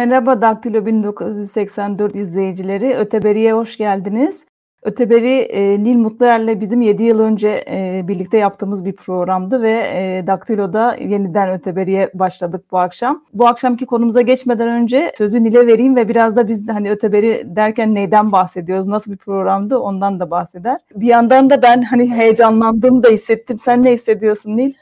Merhaba 0.00 0.42
Daktilo 0.42 0.86
1984 0.86 2.14
izleyicileri. 2.14 2.94
Öteberi'ye 2.94 3.52
hoş 3.52 3.76
geldiniz. 3.76 4.44
Öteberi 4.82 5.38
e, 5.38 5.84
Nil 5.84 5.96
Mutluyer'le 5.96 6.60
bizim 6.60 6.80
7 6.80 7.02
yıl 7.02 7.18
önce 7.18 7.64
e, 7.70 8.08
birlikte 8.08 8.38
yaptığımız 8.38 8.84
bir 8.84 8.92
programdı 8.92 9.62
ve 9.62 9.72
e, 9.72 10.26
Daktilo'da 10.26 10.94
yeniden 10.94 11.50
Öteberi'ye 11.50 12.10
başladık 12.14 12.64
bu 12.70 12.78
akşam. 12.78 13.24
Bu 13.32 13.46
akşamki 13.46 13.86
konumuza 13.86 14.20
geçmeden 14.20 14.68
önce 14.68 15.12
sözü 15.18 15.44
Nil'e 15.44 15.66
vereyim 15.66 15.96
ve 15.96 16.08
biraz 16.08 16.36
da 16.36 16.48
biz 16.48 16.68
hani 16.68 16.90
Öteberi 16.90 17.42
derken 17.56 17.94
neyden 17.94 18.32
bahsediyoruz, 18.32 18.86
nasıl 18.86 19.12
bir 19.12 19.16
programdı 19.16 19.78
ondan 19.78 20.20
da 20.20 20.30
bahseder. 20.30 20.78
Bir 20.94 21.06
yandan 21.06 21.50
da 21.50 21.62
ben 21.62 21.82
hani 21.82 22.10
heyecanlandığımı 22.10 23.02
da 23.02 23.08
hissettim. 23.08 23.58
Sen 23.58 23.82
ne 23.82 23.92
hissediyorsun 23.92 24.56
Nil? 24.56 24.72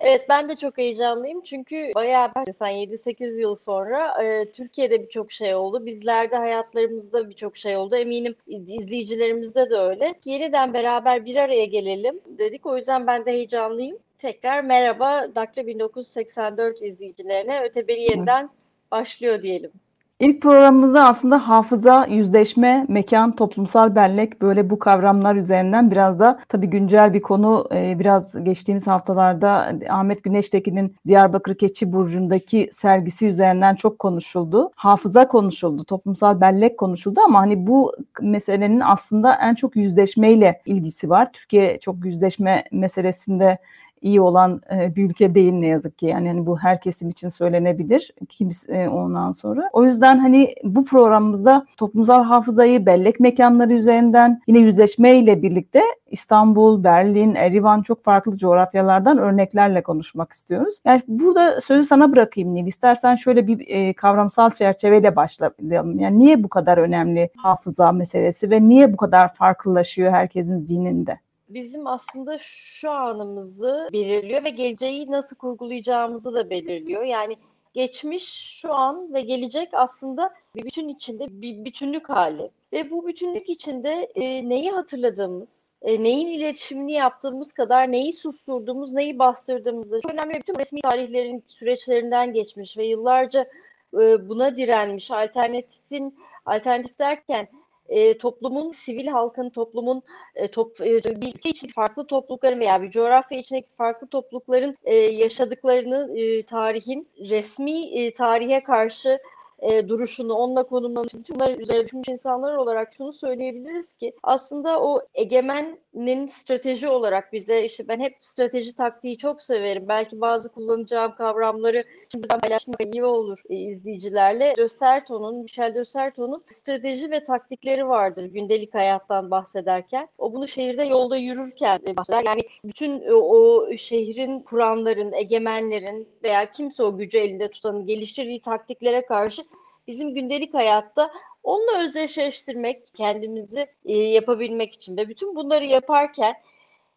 Evet 0.00 0.28
ben 0.28 0.48
de 0.48 0.56
çok 0.56 0.78
heyecanlıyım 0.78 1.40
çünkü 1.40 1.92
bayağı 1.94 2.30
ben 2.36 2.52
sen 2.52 2.70
7-8 2.70 3.40
yıl 3.40 3.54
sonra 3.54 4.22
e, 4.24 4.52
Türkiye'de 4.52 5.02
birçok 5.02 5.32
şey 5.32 5.54
oldu. 5.54 5.86
Bizlerde 5.86 6.36
hayatlarımızda 6.36 7.30
birçok 7.30 7.56
şey 7.56 7.76
oldu. 7.76 7.96
Eminim 7.96 8.34
izleyicilerimizde 8.46 9.70
de 9.70 9.76
öyle. 9.76 10.14
Yeniden 10.24 10.74
beraber 10.74 11.24
bir 11.24 11.36
araya 11.36 11.64
gelelim 11.64 12.20
dedik. 12.26 12.66
O 12.66 12.76
yüzden 12.76 13.06
ben 13.06 13.24
de 13.24 13.32
heyecanlıyım. 13.32 13.98
Tekrar 14.18 14.64
merhaba 14.64 15.34
Dakla 15.34 15.66
1984 15.66 16.82
izleyicilerine. 16.82 17.62
Öteberi 17.62 18.00
yeniden 18.00 18.50
başlıyor 18.90 19.42
diyelim. 19.42 19.72
İlk 20.20 20.42
programımızda 20.42 21.06
aslında 21.06 21.48
hafıza, 21.48 22.06
yüzleşme, 22.06 22.86
mekan, 22.88 23.36
toplumsal 23.36 23.94
bellek 23.94 24.42
böyle 24.42 24.70
bu 24.70 24.78
kavramlar 24.78 25.36
üzerinden 25.36 25.90
biraz 25.90 26.20
da 26.20 26.40
tabii 26.48 26.66
güncel 26.66 27.14
bir 27.14 27.22
konu 27.22 27.68
e, 27.74 27.98
biraz 27.98 28.44
geçtiğimiz 28.44 28.86
haftalarda 28.86 29.72
Ahmet 29.88 30.24
Güneştekin'in 30.24 30.96
Diyarbakır 31.06 31.54
Keçi 31.58 31.92
Burcu'ndaki 31.92 32.68
sergisi 32.72 33.26
üzerinden 33.26 33.74
çok 33.74 33.98
konuşuldu. 33.98 34.70
Hafıza 34.76 35.28
konuşuldu, 35.28 35.84
toplumsal 35.84 36.40
bellek 36.40 36.78
konuşuldu 36.78 37.20
ama 37.26 37.40
hani 37.40 37.66
bu 37.66 37.92
meselenin 38.22 38.80
aslında 38.80 39.34
en 39.42 39.54
çok 39.54 39.76
yüzleşmeyle 39.76 40.60
ilgisi 40.66 41.10
var. 41.10 41.32
Türkiye 41.32 41.78
çok 41.78 42.04
yüzleşme 42.04 42.64
meselesinde 42.72 43.58
iyi 44.00 44.20
olan 44.20 44.60
e, 44.72 44.96
bir 44.96 45.10
ülke 45.10 45.34
değil 45.34 45.52
ne 45.52 45.66
yazık 45.66 45.98
ki. 45.98 46.06
Yani 46.06 46.28
hani 46.28 46.46
bu 46.46 46.58
her 46.58 46.80
kesim 46.80 47.08
için 47.08 47.28
söylenebilir 47.28 48.10
kimse 48.28 48.88
ondan 48.88 49.32
sonra. 49.32 49.70
O 49.72 49.84
yüzden 49.84 50.18
hani 50.18 50.54
bu 50.64 50.84
programımızda 50.84 51.66
toplumsal 51.76 52.24
hafızayı 52.24 52.86
bellek 52.86 53.20
mekanları 53.20 53.72
üzerinden 53.72 54.40
yine 54.46 54.58
yüzleşme 54.58 55.18
ile 55.18 55.42
birlikte 55.42 55.82
İstanbul, 56.10 56.84
Berlin, 56.84 57.34
Erivan 57.34 57.82
çok 57.82 58.02
farklı 58.02 58.38
coğrafyalardan 58.38 59.18
örneklerle 59.18 59.82
konuşmak 59.82 60.32
istiyoruz. 60.32 60.74
Yani 60.84 61.02
burada 61.08 61.60
sözü 61.60 61.84
sana 61.84 62.12
bırakayım 62.12 62.54
Nil. 62.54 62.66
İstersen 62.66 63.14
şöyle 63.14 63.46
bir 63.46 63.68
e, 63.68 63.92
kavramsal 63.94 64.50
çerçeveyle 64.50 65.16
başlayalım. 65.16 65.98
Yani 65.98 66.18
niye 66.18 66.42
bu 66.42 66.48
kadar 66.48 66.78
önemli 66.78 67.30
hafıza 67.36 67.92
meselesi 67.92 68.50
ve 68.50 68.68
niye 68.68 68.92
bu 68.92 68.96
kadar 68.96 69.34
farklılaşıyor 69.34 70.12
herkesin 70.12 70.58
zihninde? 70.58 71.18
Bizim 71.54 71.86
aslında 71.86 72.38
şu 72.38 72.90
anımızı 72.90 73.88
belirliyor 73.92 74.44
ve 74.44 74.50
geleceği 74.50 75.10
nasıl 75.10 75.36
kurgulayacağımızı 75.36 76.34
da 76.34 76.50
belirliyor. 76.50 77.02
Yani 77.02 77.36
geçmiş, 77.74 78.24
şu 78.60 78.74
an 78.74 79.14
ve 79.14 79.20
gelecek 79.20 79.68
aslında 79.72 80.34
bir 80.56 80.64
bütün 80.64 80.88
içinde 80.88 81.26
bir 81.30 81.64
bütünlük 81.64 82.08
hali. 82.08 82.50
Ve 82.72 82.90
bu 82.90 83.06
bütünlük 83.06 83.48
içinde 83.48 84.08
e, 84.14 84.48
neyi 84.48 84.70
hatırladığımız, 84.70 85.74
e, 85.82 86.02
neyin 86.02 86.26
iletişimini 86.26 86.92
yaptığımız 86.92 87.52
kadar 87.52 87.92
neyi 87.92 88.12
susturduğumuz, 88.12 88.94
neyi 88.94 89.18
bastırdığımızı 89.18 90.00
çok 90.00 90.12
önemli 90.12 90.34
bütün 90.34 90.58
resmi 90.58 90.80
tarihlerin 90.80 91.44
süreçlerinden 91.46 92.32
geçmiş 92.32 92.78
ve 92.78 92.86
yıllarca 92.86 93.46
e, 93.94 94.28
buna 94.28 94.56
direnmiş, 94.56 95.10
alternatifin 95.10 96.18
alternatif 96.46 96.98
derken 96.98 97.48
e, 97.90 98.18
toplumun, 98.18 98.70
sivil 98.70 99.06
halkın, 99.06 99.50
toplumun 99.50 100.02
e, 100.34 100.48
top, 100.48 100.80
e, 100.80 101.04
bir 101.04 101.34
ülke 101.34 101.50
içindeki 101.50 101.74
farklı 101.74 102.06
toplulukların 102.06 102.60
veya 102.60 102.82
bir 102.82 102.90
coğrafya 102.90 103.38
içindeki 103.38 103.68
farklı 103.74 104.06
toplulukların 104.06 104.76
e, 104.84 104.94
yaşadıklarını 104.94 106.18
e, 106.18 106.42
tarihin 106.42 107.08
resmi 107.18 107.86
e, 107.86 108.12
tarihe 108.14 108.62
karşı 108.62 109.18
e, 109.60 109.88
duruşunu, 109.88 110.34
onunla 110.34 110.62
konumlanmış, 110.62 111.14
bütün 111.14 111.36
bunları 111.36 111.62
üzerine 111.62 111.84
düşünmüş 111.84 112.08
insanlar 112.08 112.56
olarak 112.56 112.92
şunu 112.92 113.12
söyleyebiliriz 113.12 113.92
ki 113.92 114.12
aslında 114.22 114.80
o 114.80 115.02
egemenin 115.14 116.26
strateji 116.26 116.88
olarak 116.88 117.32
bize 117.32 117.64
işte 117.64 117.88
ben 117.88 118.00
hep 118.00 118.16
strateji 118.20 118.74
taktiği 118.74 119.18
çok 119.18 119.42
severim. 119.42 119.84
Belki 119.88 120.20
bazı 120.20 120.52
kullanacağım 120.52 121.14
kavramları 121.14 121.84
şimdiden 122.12 122.40
paylaşmak 122.40 122.80
iyi 122.94 123.04
olur 123.04 123.42
e, 123.50 123.54
izleyicilerle. 123.54 124.54
De 124.56 124.68
Serton'un, 124.68 125.36
Michel 125.36 125.74
de 125.74 125.84
Serton'un 125.84 126.44
strateji 126.48 127.10
ve 127.10 127.24
taktikleri 127.24 127.88
vardır 127.88 128.24
gündelik 128.24 128.74
hayattan 128.74 129.30
bahsederken. 129.30 130.08
O 130.18 130.34
bunu 130.34 130.48
şehirde 130.48 130.84
yolda 130.84 131.16
yürürken 131.16 131.80
bahseder. 131.96 132.22
Yani 132.24 132.42
bütün 132.64 133.02
o, 133.10 133.14
o 133.14 133.68
şehrin 133.76 134.40
kuranların, 134.40 135.12
egemenlerin 135.12 136.08
veya 136.22 136.50
kimse 136.50 136.82
o 136.82 136.96
gücü 136.96 137.18
elinde 137.18 137.50
tutanın 137.50 137.86
geliştirdiği 137.86 138.40
taktiklere 138.40 139.06
karşı 139.06 139.42
bizim 139.86 140.14
gündelik 140.14 140.54
hayatta 140.54 141.10
onunla 141.42 141.78
özdeşleştirmek, 141.82 142.94
kendimizi 142.94 143.66
e, 143.84 143.96
yapabilmek 143.96 144.74
için 144.74 144.96
ve 144.96 145.08
bütün 145.08 145.36
bunları 145.36 145.64
yaparken 145.64 146.34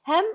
hem 0.03 0.25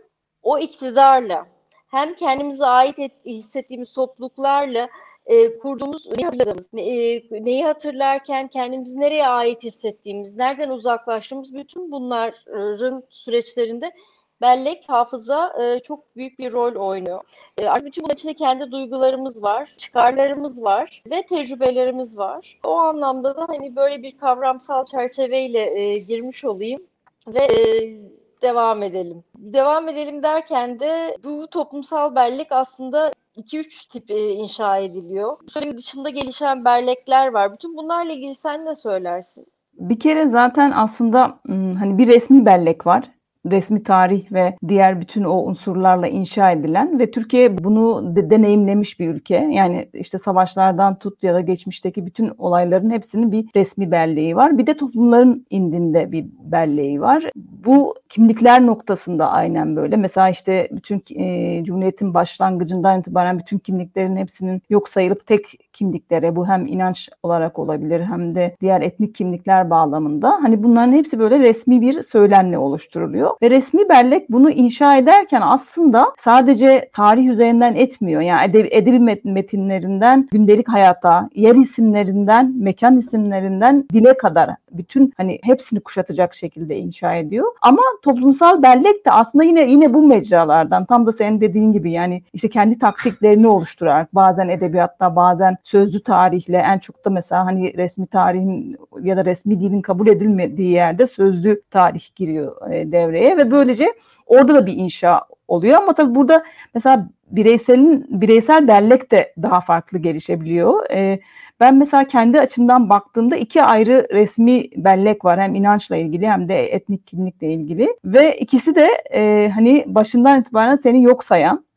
o 0.42 0.59
iktidarla 0.59 1.47
hem 1.91 2.14
kendimize 2.14 2.66
ait 2.66 2.98
et, 2.98 3.12
hissettiğimiz 3.26 3.92
topluluklarla 3.92 4.88
e, 5.26 5.59
kurduğumuz 5.59 6.06
neyi 6.06 6.25
hatırladığımız, 6.25 6.72
ne, 6.72 6.82
e, 6.82 7.22
neyi 7.44 7.64
hatırlarken 7.64 8.48
kendimizi 8.48 9.00
nereye 9.00 9.26
ait 9.26 9.62
hissettiğimiz, 9.62 10.36
nereden 10.36 10.70
uzaklaştığımız 10.70 11.54
bütün 11.54 11.92
bunların 11.92 13.03
süreçlerinde 13.10 13.92
bellek, 14.41 14.84
hafıza 14.88 15.53
e, 15.62 15.81
çok 15.81 16.16
büyük 16.16 16.38
bir 16.38 16.53
rol 16.53 16.75
oynuyor. 16.75 17.21
E, 17.59 17.66
artık 17.66 17.87
bütün 17.87 18.04
bunun 18.04 18.15
içinde 18.15 18.34
kendi 18.34 18.72
duygularımız 18.72 19.43
var, 19.43 19.75
çıkarlarımız 19.76 20.62
var 20.62 21.03
ve 21.10 21.22
tecrübelerimiz 21.22 22.19
var. 22.19 22.59
O 22.65 22.77
anlamda 22.77 23.37
da 23.37 23.44
hani 23.48 23.77
böyle 23.77 24.03
bir 24.03 24.19
kavramsal 24.19 24.84
çerçeveyle 24.84 25.81
e, 25.81 25.98
girmiş 25.98 26.44
olayım 26.44 26.82
ve 27.27 27.41
e, 27.41 27.97
devam 28.43 28.82
edelim. 28.82 29.25
Devam 29.37 29.88
edelim 29.88 30.22
derken 30.22 30.81
de 30.81 31.16
bu 31.25 31.47
toplumsal 31.47 32.15
bellek 32.15 32.53
aslında 32.53 33.12
2-3 33.37 33.88
tip 33.88 34.10
e, 34.10 34.31
inşa 34.31 34.78
ediliyor. 34.78 35.37
Söylemin 35.48 35.77
dışında 35.77 36.10
gelişen 36.10 36.65
bellekler 36.65 37.32
var. 37.32 37.53
Bütün 37.53 37.77
bunlarla 37.77 38.12
ilgili 38.12 38.34
sen 38.34 38.65
ne 38.65 38.77
söylersin? 38.77 39.47
Bir 39.72 40.00
kere 40.00 40.28
zaten 40.28 40.71
aslında 40.71 41.38
hani 41.48 41.98
bir 41.98 42.06
resmi 42.06 42.47
bellek 42.47 42.87
var 42.87 43.10
resmi 43.50 43.82
tarih 43.82 44.32
ve 44.32 44.56
diğer 44.69 45.00
bütün 45.00 45.25
o 45.25 45.42
unsurlarla 45.42 46.09
inşa 46.09 46.50
edilen 46.50 46.98
ve 46.98 47.10
Türkiye 47.10 47.59
bunu 47.59 48.16
de 48.16 48.31
deneyimlemiş 48.31 49.00
bir 49.00 49.09
ülke. 49.09 49.36
Yani 49.36 49.88
işte 49.94 50.19
savaşlardan 50.19 50.98
tut 50.98 51.22
ya 51.22 51.34
da 51.34 51.41
geçmişteki 51.41 52.06
bütün 52.06 52.32
olayların 52.38 52.91
hepsinin 52.91 53.32
bir 53.32 53.47
resmi 53.56 53.91
belleği 53.91 54.36
var. 54.36 54.59
Bir 54.59 54.66
de 54.66 54.76
toplumların 54.76 55.47
indinde 55.50 56.12
bir 56.12 56.26
belleği 56.53 57.00
var. 57.00 57.25
Bu 57.36 57.94
kimlikler 58.09 58.66
noktasında 58.66 59.31
aynen 59.31 59.76
böyle. 59.76 59.97
Mesela 59.97 60.28
işte 60.28 60.69
bütün 60.72 61.03
e, 61.15 61.65
Cumhuriyet'in 61.65 62.15
başlangıcından 62.15 63.00
itibaren 63.00 63.38
bütün 63.38 63.59
kimliklerin 63.59 64.16
hepsinin 64.16 64.62
yok 64.70 64.88
sayılıp 64.88 65.26
tek 65.26 65.44
kimliklere 65.78 66.37
bu 66.37 66.49
hem 66.49 66.66
inanç 66.66 67.09
olarak 67.22 67.59
olabilir 67.59 68.00
hem 68.00 68.34
de 68.34 68.56
diğer 68.61 68.81
etnik 68.81 69.15
kimlikler 69.15 69.71
bağlamında 69.71 70.39
hani 70.43 70.62
bunların 70.62 70.93
hepsi 70.93 71.19
böyle 71.19 71.39
resmi 71.39 71.81
bir 71.81 72.03
söylemle 72.03 72.59
oluşturuluyor 72.59 73.30
ve 73.42 73.51
resmi 73.51 73.89
bellek 73.89 74.30
bunu 74.30 74.51
inşa 74.51 74.97
ederken 74.97 75.42
aslında 75.45 76.13
sadece 76.16 76.91
tarih 76.92 77.28
üzerinden 77.28 77.75
etmiyor. 77.75 78.21
Yani 78.21 78.51
edebi, 78.51 78.69
edebi 78.72 78.98
metinlerinden 79.25 80.28
gündelik 80.33 80.69
hayata, 80.69 81.28
yer 81.34 81.54
isimlerinden, 81.54 82.54
mekan 82.57 82.98
isimlerinden 82.98 83.84
dile 83.92 84.16
kadar 84.16 84.51
bütün 84.72 85.13
hani 85.16 85.39
hepsini 85.42 85.80
kuşatacak 85.80 86.34
şekilde 86.34 86.77
inşa 86.77 87.15
ediyor. 87.15 87.47
Ama 87.63 87.83
toplumsal 88.03 88.63
bellek 88.63 89.07
de 89.07 89.10
aslında 89.10 89.45
yine 89.45 89.71
yine 89.71 89.95
bu 89.95 90.03
mecralardan 90.03 90.84
tam 90.84 91.07
da 91.07 91.13
senin 91.13 91.41
dediğin 91.41 91.72
gibi 91.72 91.92
yani 91.92 92.22
işte 92.33 92.48
kendi 92.48 92.78
taktiklerini 92.78 93.48
oluşturarak 93.48 94.15
bazen 94.15 94.48
edebiyatta 94.48 95.16
bazen 95.16 95.57
sözlü 95.68 96.03
tarihle 96.03 96.56
en 96.56 96.78
çok 96.78 97.04
da 97.04 97.10
mesela 97.10 97.47
hani 97.47 97.76
resmi 97.76 98.06
tarihin 98.06 98.76
ya 99.03 99.16
da 99.16 99.24
resmi 99.24 99.60
dilin 99.60 99.82
kabul 99.82 100.06
edilmediği 100.06 100.70
yerde 100.70 101.06
sözlü 101.06 101.62
tarih 101.70 102.15
giriyor 102.16 102.72
e, 102.72 102.92
devreye 102.92 103.36
ve 103.36 103.50
böylece 103.50 103.86
orada 104.26 104.54
da 104.54 104.66
bir 104.66 104.72
inşa 104.72 105.22
oluyor 105.48 105.78
ama 105.78 105.92
tabii 105.92 106.15
burada 106.15 106.44
mesela 106.74 107.09
bireyselin 107.30 108.06
bireysel 108.09 108.68
bellek 108.68 109.10
de 109.10 109.32
daha 109.42 109.60
farklı 109.60 109.98
gelişebiliyor. 109.98 110.91
E, 110.91 111.20
ben 111.60 111.76
mesela 111.76 112.04
kendi 112.04 112.41
açımdan 112.41 112.91
baktığımda 112.91 113.36
iki 113.36 113.62
ayrı 113.62 114.06
resmi 114.12 114.65
bellek 114.76 115.24
var. 115.24 115.41
Hem 115.41 115.54
inançla 115.54 115.97
ilgili 115.97 116.28
hem 116.28 116.48
de 116.48 116.74
etnik 116.74 117.06
kimlikle 117.06 117.53
ilgili. 117.53 117.97
Ve 118.04 118.38
ikisi 118.38 118.74
de 118.74 118.86
e, 119.15 119.48
hani 119.48 119.84
başından 119.86 120.41
itibaren 120.41 120.74
seni 120.74 121.03
yok 121.03 121.24
sayan 121.24 121.67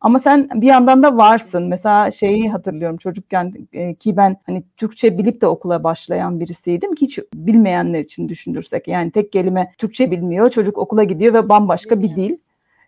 Ama 0.00 0.18
sen 0.18 0.48
bir 0.54 0.66
yandan 0.66 1.02
da 1.02 1.16
varsın. 1.16 1.62
Mesela 1.62 2.10
şeyi 2.10 2.50
hatırlıyorum 2.50 2.96
çocukken 2.96 3.54
e, 3.72 3.94
ki 3.94 4.16
ben 4.16 4.36
hani 4.46 4.62
Türkçe 4.76 5.18
bilip 5.18 5.40
de 5.40 5.46
okula 5.46 5.84
başlayan 5.84 6.40
birisiydim 6.40 6.94
ki 6.94 7.06
hiç 7.06 7.18
bilmeyenler 7.34 8.00
için 8.00 8.28
düşünürsek. 8.28 8.88
Yani 8.88 9.10
tek 9.10 9.32
kelime 9.32 9.72
Türkçe 9.78 10.10
bilmiyor. 10.10 10.50
Çocuk 10.50 10.78
okula 10.78 11.04
gidiyor 11.04 11.34
ve 11.34 11.48
bambaşka 11.48 12.02
bir 12.02 12.16
dil. 12.16 12.36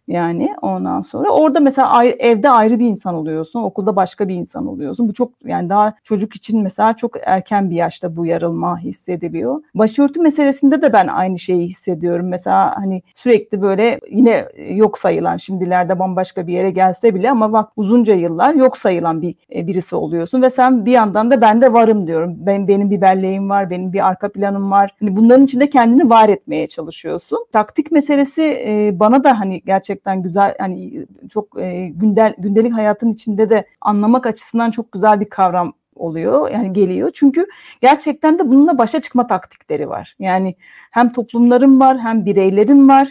Yani 0.09 0.55
ondan 0.63 1.01
sonra 1.01 1.31
orada 1.31 1.61
mesela 1.61 2.05
evde 2.05 2.51
ayrı 2.51 2.79
bir 2.79 2.87
insan 2.87 3.15
oluyorsun, 3.15 3.63
okulda 3.63 3.97
başka 3.97 4.29
bir 4.29 4.35
insan 4.35 4.67
oluyorsun. 4.67 5.09
Bu 5.09 5.15
çok 5.15 5.31
yani 5.45 5.69
daha 5.69 5.95
çocuk 6.05 6.37
için 6.37 6.63
mesela 6.63 6.97
çok 6.97 7.17
erken 7.23 7.71
bir 7.71 7.77
yaşta 7.77 8.17
bu 8.17 8.27
yarılma 8.27 8.79
hissediliyor. 8.79 9.63
Başörtü 9.75 10.21
meselesinde 10.21 10.83
de 10.83 10.93
ben 10.93 11.07
aynı 11.07 11.39
şeyi 11.39 11.69
hissediyorum. 11.69 12.29
Mesela 12.29 12.77
hani 12.77 13.03
sürekli 13.15 13.63
böyle 13.63 14.01
yine 14.11 14.49
yok 14.69 14.99
sayılan 14.99 15.37
şimdilerde 15.37 15.99
bambaşka 15.99 16.47
bir 16.47 16.53
yere 16.53 16.71
gelse 16.71 17.15
bile 17.15 17.31
ama 17.31 17.53
bak 17.53 17.71
uzunca 17.77 18.15
yıllar 18.15 18.55
yok 18.55 18.79
sayılan 18.79 19.23
bir 19.23 19.35
e, 19.55 19.67
birisi 19.67 19.97
oluyorsun 19.97 20.43
ve 20.43 20.51
sen 20.51 20.87
bir 20.87 20.93
yandan 20.93 21.31
da 21.31 21.41
ben 21.41 21.61
de 21.61 21.73
varım 21.73 22.07
diyorum. 22.07 22.35
Ben 22.37 22.69
benim 22.69 22.91
bir 22.91 23.01
belleğim 23.01 23.51
var, 23.51 23.71
benim 23.71 23.93
bir 23.93 24.09
arka 24.09 24.33
planım 24.33 24.71
var. 24.71 24.95
Hani 25.01 25.17
bunların 25.17 25.45
içinde 25.45 25.71
kendini 25.71 26.11
var 26.11 26.29
etmeye 26.29 26.67
çalışıyorsun. 26.67 27.47
Taktik 27.53 27.93
meselesi 27.93 28.43
e, 28.67 29.01
bana 29.01 29.25
da 29.25 29.41
hani 29.41 29.63
gerçekten 29.67 29.92
gerçekten 29.93 30.23
güzel 30.23 30.55
hani 30.59 31.07
çok 31.33 31.59
e, 31.61 31.89
gündel, 31.89 32.35
gündelik 32.39 32.73
hayatın 32.73 33.13
içinde 33.13 33.51
de 33.51 33.67
anlamak 33.81 34.27
açısından 34.27 34.71
çok 34.71 34.93
güzel 34.93 35.21
bir 35.21 35.29
kavram 35.29 35.73
oluyor 35.97 36.51
yani 36.51 36.73
geliyor. 36.73 37.11
Çünkü 37.15 37.47
gerçekten 37.81 38.39
de 38.39 38.49
bununla 38.49 38.79
başa 38.79 39.01
çıkma 39.01 39.27
taktikleri 39.27 39.89
var. 39.89 40.17
Yani 40.19 40.55
hem 40.91 41.13
toplumların 41.13 41.81
var 41.81 41.99
hem 41.99 42.25
bireylerin 42.25 42.89
var 42.89 43.09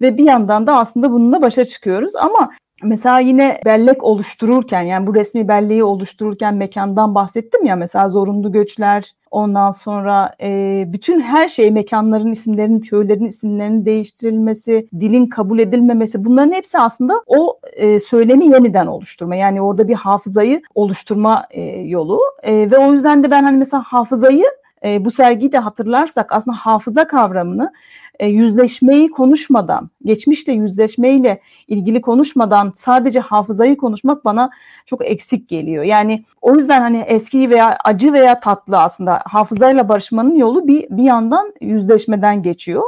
ve 0.00 0.16
bir 0.16 0.24
yandan 0.24 0.66
da 0.66 0.78
aslında 0.78 1.10
bununla 1.10 1.42
başa 1.42 1.64
çıkıyoruz 1.64 2.16
ama 2.16 2.50
Mesela 2.82 3.18
yine 3.18 3.60
bellek 3.64 4.04
oluştururken 4.04 4.82
yani 4.82 5.06
bu 5.06 5.14
resmi 5.14 5.48
belleği 5.48 5.84
oluştururken 5.84 6.54
mekandan 6.54 7.14
bahsettim 7.14 7.64
ya 7.64 7.76
mesela 7.76 8.08
zorunlu 8.08 8.52
göçler 8.52 9.14
ondan 9.30 9.70
sonra 9.70 10.34
e, 10.42 10.84
bütün 10.86 11.20
her 11.20 11.48
şey 11.48 11.70
mekanların 11.70 12.32
isimlerinin 12.32 12.80
köylerin 12.80 13.24
isimlerinin 13.24 13.84
değiştirilmesi 13.84 14.88
dilin 15.00 15.26
kabul 15.26 15.58
edilmemesi 15.58 16.24
bunların 16.24 16.52
hepsi 16.52 16.78
aslında 16.78 17.22
o 17.26 17.58
e, 17.72 18.00
söylemi 18.00 18.46
yeniden 18.46 18.86
oluşturma 18.86 19.36
yani 19.36 19.62
orada 19.62 19.88
bir 19.88 19.94
hafızayı 19.94 20.62
oluşturma 20.74 21.46
e, 21.50 21.62
yolu. 21.80 22.20
E, 22.42 22.70
ve 22.70 22.78
o 22.78 22.92
yüzden 22.92 23.24
de 23.24 23.30
ben 23.30 23.42
hani 23.42 23.56
mesela 23.56 23.82
hafızayı 23.82 24.46
e, 24.84 25.04
bu 25.04 25.10
sergiyi 25.10 25.52
de 25.52 25.58
hatırlarsak 25.58 26.32
aslında 26.32 26.56
hafıza 26.56 27.06
kavramını 27.06 27.72
e, 28.20 28.26
yüzleşmeyi 28.26 29.10
konuşmadan, 29.10 29.90
geçmişle 30.04 30.52
yüzleşmeyle 30.52 31.40
ilgili 31.68 32.00
konuşmadan 32.00 32.72
sadece 32.76 33.20
hafızayı 33.20 33.76
konuşmak 33.76 34.24
bana 34.24 34.50
çok 34.86 35.10
eksik 35.10 35.48
geliyor. 35.48 35.84
Yani 35.84 36.24
o 36.42 36.54
yüzden 36.54 36.80
hani 36.80 36.98
eski 36.98 37.50
veya 37.50 37.78
acı 37.84 38.12
veya 38.12 38.40
tatlı 38.40 38.78
aslında 38.78 39.22
hafızayla 39.24 39.88
barışmanın 39.88 40.34
yolu 40.34 40.68
bir 40.68 40.86
bir 40.90 41.02
yandan 41.02 41.52
yüzleşmeden 41.60 42.42
geçiyor. 42.42 42.82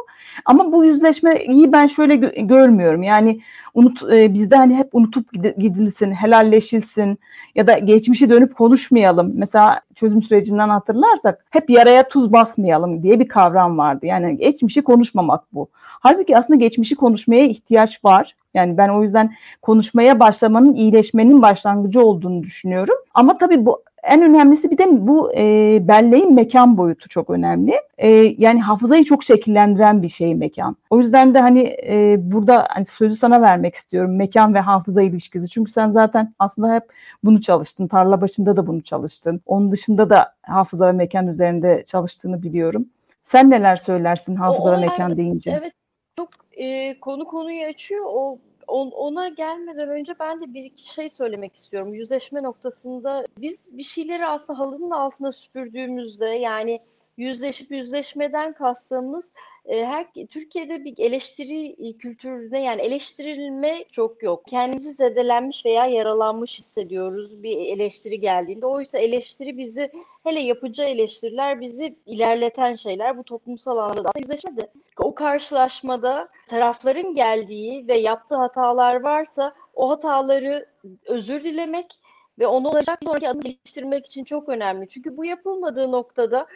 Ama 0.45 0.73
bu 0.73 0.85
yüzleşmeyi 0.85 1.73
ben 1.73 1.87
şöyle 1.87 2.15
gö- 2.15 2.47
görmüyorum. 2.47 3.03
Yani 3.03 3.41
unut 3.75 4.03
e, 4.13 4.35
bizde 4.35 4.57
hani 4.57 4.77
hep 4.77 4.89
unutup 4.93 5.33
gidilsin, 5.33 6.13
helalleşilsin 6.13 7.19
ya 7.55 7.67
da 7.67 7.79
geçmişe 7.79 8.31
dönüp 8.31 8.57
konuşmayalım. 8.57 9.33
Mesela 9.35 9.81
çözüm 9.95 10.23
sürecinden 10.23 10.69
hatırlarsak 10.69 11.45
hep 11.51 11.71
yaraya 11.71 12.09
tuz 12.09 12.33
basmayalım 12.33 13.03
diye 13.03 13.21
bir 13.21 13.29
kavram 13.29 13.79
vardı. 13.79 14.07
Yani 14.07 14.37
geçmişi 14.37 14.83
konuşmamak 14.83 15.45
bu. 15.53 15.69
Halbuki 15.75 16.37
aslında 16.37 16.59
geçmişi 16.59 16.95
konuşmaya 16.95 17.45
ihtiyaç 17.45 18.05
var. 18.05 18.37
Yani 18.55 18.77
ben 18.77 18.89
o 18.89 19.03
yüzden 19.03 19.35
konuşmaya 19.63 20.21
başlamanın 20.21 20.75
iyileşmenin 20.75 21.43
başlangıcı 21.43 22.01
olduğunu 22.01 22.43
düşünüyorum. 22.43 22.97
Ama 23.15 23.39
tabii 23.39 23.67
bu 23.67 23.83
en 24.03 24.23
önemlisi 24.23 24.71
bir 24.71 24.79
de 24.79 25.07
bu 25.07 25.33
e, 25.37 25.45
belleğin 25.89 26.35
mekan 26.35 26.79
boyutu 26.79 27.09
çok 27.09 27.31
önemli. 27.31 27.75
E, 27.99 28.09
yani 28.39 28.63
hafızayı 28.63 29.05
çok 29.05 29.25
şekillendiren 29.25 30.03
bir 30.03 30.09
şey 30.09 30.35
mekan. 30.35 30.77
O 30.91 31.01
yüzden 31.01 31.35
de 31.35 31.41
hani 31.41 31.77
e, 31.89 32.17
burada 32.19 32.67
hani 32.71 32.85
sözü 32.85 33.17
sana 33.17 33.43
vermek 33.43 33.75
istiyorum 33.75 34.17
mekan 34.17 34.55
ve 34.55 34.61
hafıza 34.61 35.03
ilişkisi. 35.03 35.49
Çünkü 35.49 35.73
sen 35.73 35.89
zaten 35.89 36.35
aslında 36.39 36.75
hep 36.75 36.85
bunu 37.25 37.41
çalıştın. 37.41 37.87
Tarla 37.87 38.21
başında 38.21 38.57
da 38.57 38.67
bunu 38.67 38.83
çalıştın. 38.83 39.41
Onun 39.47 39.73
dışında 39.73 40.11
da 40.11 40.35
hafıza 40.43 40.87
ve 40.87 40.93
mekan 40.93 41.27
üzerinde 41.27 41.85
çalıştığını 41.87 42.43
biliyorum. 42.43 42.87
Sen 43.23 43.51
neler 43.51 43.77
söylersin 43.77 44.37
hafıza 44.37 44.71
o, 44.71 44.73
ve 44.73 44.77
mekan 44.77 45.17
deyince? 45.17 45.59
Evet 45.61 45.73
çok 46.17 46.29
e, 46.53 47.01
konu 47.01 47.25
konuyu 47.25 47.65
açıyor. 47.65 48.05
O 48.09 48.39
on, 48.67 48.91
ona 48.91 49.29
gelmeden 49.29 49.89
önce 49.89 50.19
ben 50.21 50.41
de 50.41 50.55
bir 50.55 50.65
iki 50.65 50.93
şey 50.93 51.09
söylemek 51.09 51.55
istiyorum. 51.55 51.95
Yüzleşme 51.95 52.43
noktasında 52.43 53.27
biz 53.39 53.69
bir 53.77 53.83
şeyleri 53.83 54.27
aslında 54.27 54.59
halının 54.59 54.91
altına 54.91 55.33
süpürdüğümüzde 55.33 56.27
yani 56.27 56.81
yüzleşip 57.23 57.71
yüzleşmeden 57.71 58.53
kastığımız 58.53 59.35
e, 59.65 59.87
her 59.87 60.07
Türkiye'de 60.31 60.85
bir 60.85 60.95
eleştiri 60.99 61.89
e, 61.89 61.93
kültürüne 61.97 62.63
yani 62.63 62.83
eleştirilme 62.83 63.85
çok 63.93 64.23
yok. 64.23 64.45
Kendimizi 64.49 64.93
zedelenmiş 64.93 65.67
veya 65.67 65.87
yaralanmış 65.87 66.59
hissediyoruz 66.59 67.43
bir 67.43 67.59
eleştiri 67.59 68.21
geldiğinde. 68.21 68.67
Oysa 68.67 68.99
eleştiri 68.99 69.59
bizi 69.59 69.91
hele 70.25 70.41
yapıcı 70.41 70.83
eleştiriler 70.83 71.61
bizi 71.61 71.97
ilerleten 72.07 72.75
şeyler. 72.75 73.19
Bu 73.19 73.25
toplumsal 73.25 73.79
alanda 73.79 74.05
da 74.05 74.11
yüzleşmedi. 74.19 74.67
O 74.99 75.15
karşılaşmada 75.15 76.29
tarafların 76.49 77.15
geldiği 77.15 77.89
ve 77.89 77.99
yaptığı 77.99 78.37
hatalar 78.37 79.01
varsa 79.01 79.55
o 79.75 79.91
hataları 79.91 80.67
özür 81.07 81.45
dilemek 81.45 81.99
ve 82.39 82.47
onu 82.47 82.69
olacak 82.69 82.99
sonraki 83.05 83.29
adımı 83.29 83.43
geliştirmek 83.43 84.07
için 84.07 84.25
çok 84.25 84.49
önemli. 84.49 84.89
Çünkü 84.89 85.17
bu 85.17 85.25
yapılmadığı 85.25 85.93
noktada 85.93 86.47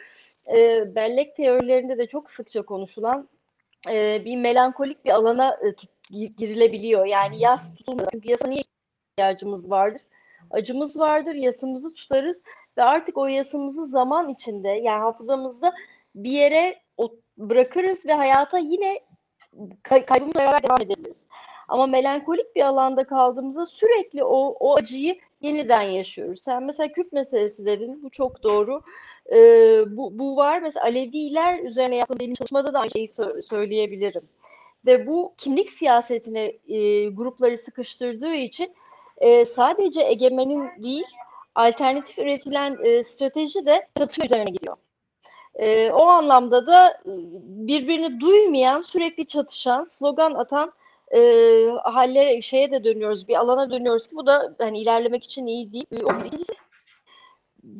e, 0.55 0.95
bellek 0.95 1.35
teorilerinde 1.35 1.97
de 1.97 2.07
çok 2.07 2.29
sıkça 2.29 2.61
konuşulan 2.61 3.29
e, 3.89 4.25
bir 4.25 4.37
melankolik 4.37 5.05
bir 5.05 5.11
alana 5.11 5.57
e, 5.61 5.75
tut, 5.75 5.89
girilebiliyor. 6.09 7.05
Yani 7.05 7.39
yas 7.39 7.75
tutulmuyor. 7.75 8.09
Çünkü 8.11 8.31
yasa 8.31 8.47
niye 8.47 8.63
ihtiyacımız 9.11 9.71
vardır? 9.71 10.01
Acımız 10.51 10.99
vardır, 10.99 11.35
yasımızı 11.35 11.93
tutarız 11.93 12.43
ve 12.77 12.83
artık 12.83 13.17
o 13.17 13.27
yasımızı 13.27 13.85
zaman 13.85 14.29
içinde 14.29 14.69
yani 14.69 14.99
hafızamızda 14.99 15.73
bir 16.15 16.31
yere 16.31 16.81
bırakırız 17.37 18.05
ve 18.05 18.13
hayata 18.13 18.57
yine 18.57 18.99
kay 19.83 20.05
beraber 20.05 20.63
devam 20.63 20.81
edebiliriz. 20.81 21.27
Ama 21.67 21.87
melankolik 21.87 22.55
bir 22.55 22.61
alanda 22.61 23.03
kaldığımızda 23.03 23.65
sürekli 23.65 24.23
o, 24.23 24.37
o 24.59 24.75
acıyı 24.75 25.19
yeniden 25.41 25.81
yaşıyoruz. 25.81 26.41
Sen 26.41 26.63
mesela 26.63 26.91
Kürt 26.91 27.13
meselesi 27.13 27.65
dedin, 27.65 28.03
bu 28.03 28.09
çok 28.09 28.43
doğru. 28.43 28.81
Ee, 29.31 29.83
bu, 29.97 30.19
bu 30.19 30.35
var. 30.37 30.61
Mesela 30.61 30.85
Aleviler 30.85 31.59
üzerine 31.59 31.95
yaptığım 31.95 32.19
benim 32.19 32.33
çalışmada 32.35 32.73
da 32.73 32.79
aynı 32.79 32.91
şeyi 32.91 33.07
sö- 33.07 33.41
söyleyebilirim. 33.41 34.29
Ve 34.85 35.07
bu 35.07 35.33
kimlik 35.37 35.69
siyasetine 35.69 36.43
e, 36.67 37.07
grupları 37.09 37.57
sıkıştırdığı 37.57 38.35
için 38.35 38.73
e, 39.17 39.45
sadece 39.45 40.01
egemenin 40.01 40.83
değil, 40.83 41.07
alternatif 41.55 42.19
üretilen 42.19 42.77
e, 42.83 43.03
strateji 43.03 43.65
de 43.65 43.87
çatışma 43.97 44.25
üzerine 44.25 44.51
gidiyor. 44.51 44.77
E, 45.55 45.91
o 45.91 46.05
anlamda 46.07 46.67
da 46.67 46.89
e, 46.89 47.11
birbirini 47.67 48.19
duymayan, 48.19 48.81
sürekli 48.81 49.25
çatışan, 49.25 49.83
slogan 49.83 50.33
atan 50.33 50.71
e, 51.11 51.19
hallere, 51.83 52.41
şeye 52.41 52.71
de 52.71 52.83
dönüyoruz, 52.83 53.27
bir 53.27 53.35
alana 53.35 53.71
dönüyoruz 53.71 54.07
ki 54.07 54.15
bu 54.15 54.27
da 54.27 54.55
hani 54.57 54.81
ilerlemek 54.81 55.23
için 55.23 55.45
iyi 55.47 55.73
değil. 55.73 56.03
O 56.03 56.23
birincisi 56.23 56.53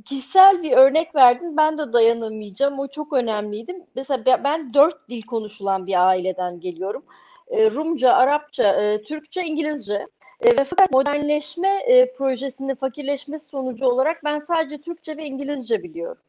kişisel 0.06 0.64
bir 0.64 0.72
örnek 0.72 1.16
verdin. 1.16 1.58
Ben 1.58 1.78
de 1.78 1.94
dayanamayacağım. 1.94 2.80
O 2.80 2.88
çok 2.88 3.14
önemliydi. 3.14 3.86
Mesela 3.96 4.44
ben 4.44 4.74
dört 4.74 5.10
dil 5.10 5.22
konuşulan 5.22 5.88
bir 5.88 6.08
aileden 6.08 6.60
geliyorum. 6.60 7.04
E, 7.48 7.72
Rumca, 7.72 8.14
Arapça, 8.14 8.82
e, 8.82 9.04
Türkçe, 9.04 9.44
İngilizce. 9.44 10.08
Ve 10.44 10.64
fakat 10.64 10.92
modernleşme 10.92 11.80
e, 11.88 12.14
projesinin 12.14 12.76
fakirleşmesi 12.76 13.46
sonucu 13.46 13.86
olarak 13.86 14.24
ben 14.24 14.40
sadece 14.40 14.78
Türkçe 14.78 15.18
ve 15.18 15.26
İngilizce 15.26 15.84
biliyorum. 15.84 16.22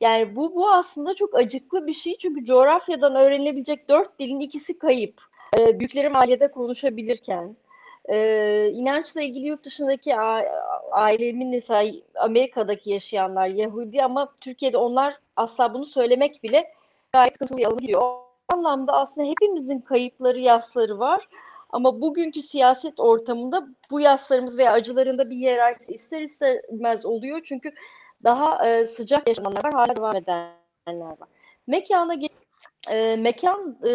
Yani 0.00 0.36
bu 0.36 0.54
bu 0.54 0.70
aslında 0.70 1.14
çok 1.14 1.34
acıklı 1.34 1.86
bir 1.86 1.92
şey 1.92 2.18
çünkü 2.18 2.44
coğrafyadan 2.44 3.14
öğrenilebilecek 3.14 3.88
dört 3.88 4.18
dilin 4.18 4.40
ikisi 4.40 4.78
kayıp. 4.78 5.27
E, 5.56 5.78
büyüklerim 5.78 6.16
ailede 6.16 6.50
konuşabilirken. 6.50 7.56
E, 8.08 8.70
inançla 8.72 9.22
ilgili 9.22 9.46
yurt 9.46 9.64
dışındaki 9.64 10.16
ailemin 10.92 11.48
mesela 11.48 11.92
Amerika'daki 12.14 12.90
yaşayanlar 12.90 13.46
Yahudi 13.46 14.02
ama 14.02 14.32
Türkiye'de 14.40 14.76
onlar 14.76 15.18
asla 15.36 15.74
bunu 15.74 15.84
söylemek 15.84 16.42
bile 16.42 16.72
gayet 17.12 17.32
sıkıntılı 17.32 17.66
alınıyor. 17.66 18.02
O 18.02 18.28
anlamda 18.48 18.92
aslında 18.92 19.28
hepimizin 19.28 19.80
kayıpları, 19.80 20.40
yasları 20.40 20.98
var. 20.98 21.28
Ama 21.70 22.00
bugünkü 22.00 22.42
siyaset 22.42 23.00
ortamında 23.00 23.68
bu 23.90 24.00
yaslarımız 24.00 24.58
veya 24.58 24.72
acılarında 24.72 25.30
bir 25.30 25.36
hiyerarşisi 25.36 25.92
ister 25.92 26.22
istemez 26.22 27.06
oluyor. 27.06 27.40
Çünkü 27.44 27.72
daha 28.24 28.68
e, 28.68 28.86
sıcak 28.86 29.28
yaşananlar 29.28 29.64
var, 29.64 29.72
hala 29.72 29.96
devam 29.96 30.16
edenler 30.16 30.56
var. 30.86 31.28
Mekana 31.66 32.14
e, 32.90 33.16
mekan 33.16 33.78
e, 33.82 33.90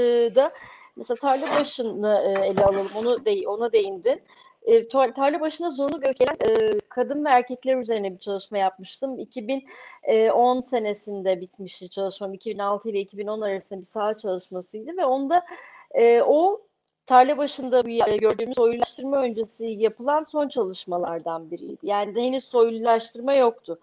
mesela 0.96 1.18
tarla 1.18 1.60
başını 1.60 2.22
e, 2.26 2.48
ele 2.48 2.66
alalım. 2.66 2.90
Onu 2.96 3.26
de, 3.26 3.48
ona 3.48 3.74
değindin. 3.74 4.22
e, 4.64 4.88
tarla 4.88 5.42
başına 5.42 5.72
zorunlu 5.72 6.02
göç 6.02 6.18
gelen 6.18 6.36
e, 6.50 6.80
kadın 6.90 7.26
ve 7.26 7.30
erkekler 7.30 7.78
üzerine 7.78 8.14
bir 8.14 8.20
çalışma 8.20 8.58
yapmıştım. 8.58 9.20
2010 9.20 10.62
senesinde 10.62 11.42
bitmişti 11.42 11.90
çalışmam. 11.90 12.34
2006 12.34 12.90
ile 12.90 13.00
2010 13.00 13.42
arasında 13.42 13.80
bir 13.80 13.86
saha 13.86 14.18
çalışmasıydı 14.18 14.98
ve 14.98 15.06
onda 15.06 15.46
e, 15.92 16.22
o 16.22 16.62
tarla 17.06 17.38
başında 17.38 17.82
gördüğümüz 18.16 18.56
soylulaştırma 18.56 19.18
öncesi 19.18 19.68
yapılan 19.68 20.24
son 20.24 20.48
çalışmalardan 20.48 21.52
biriydi. 21.52 21.78
Yani 21.84 22.22
henüz 22.22 22.44
soylulaştırma 22.44 23.34
yoktu. 23.34 23.80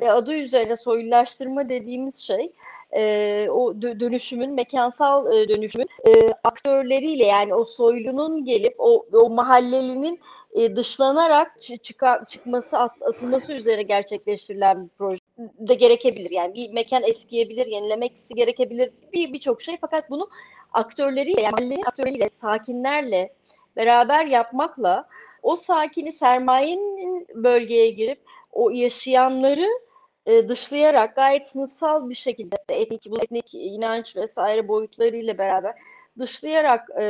Ve 0.00 0.12
adı 0.12 0.34
üzerine 0.34 0.76
soylulaştırma 0.76 1.68
dediğimiz 1.68 2.16
şey 2.16 2.52
e, 2.96 3.48
o 3.50 3.82
dönüşümün, 3.82 4.54
mekansal 4.54 5.32
e, 5.32 5.48
dönüşümün 5.48 5.88
e, 6.06 6.10
aktörleriyle 6.44 7.24
yani 7.24 7.54
o 7.54 7.64
soylunun 7.64 8.44
gelip 8.44 8.74
o, 8.78 9.06
o 9.12 9.30
mahallelinin 9.30 10.20
e, 10.52 10.76
dışlanarak 10.76 11.62
çıka, 11.82 12.24
çıkması, 12.28 12.78
at, 12.78 13.02
atılması 13.02 13.52
üzerine 13.52 13.82
gerçekleştirilen 13.82 14.84
bir 14.84 14.88
proje 14.98 15.20
de 15.38 15.74
gerekebilir. 15.74 16.30
Yani 16.30 16.54
bir 16.54 16.72
mekan 16.72 17.02
eskiyebilir, 17.02 17.66
yenilemeksi 17.66 18.34
gerekebilir 18.34 18.90
bir 19.12 19.32
birçok 19.32 19.62
şey. 19.62 19.76
Fakat 19.80 20.10
bunu 20.10 20.28
aktörleriyle, 20.72 21.40
yani 21.40 21.52
mahallenin 21.52 21.82
aktörleriyle, 21.82 22.28
sakinlerle 22.28 23.32
beraber 23.76 24.26
yapmakla 24.26 25.08
o 25.42 25.56
sakini 25.56 26.12
sermayenin 26.12 27.26
bölgeye 27.34 27.90
girip 27.90 28.18
o 28.52 28.70
yaşayanları 28.70 29.66
e, 30.26 30.48
dışlayarak 30.48 31.16
gayet 31.16 31.48
sınıfsal 31.48 32.08
bir 32.08 32.14
şekilde 32.14 32.56
etnik, 32.68 33.10
bu 33.10 33.18
etnik 33.18 33.54
inanç 33.54 34.16
vesaire 34.16 34.68
boyutlarıyla 34.68 35.38
beraber 35.38 35.74
dışlayarak 36.18 36.90
e, 36.90 37.02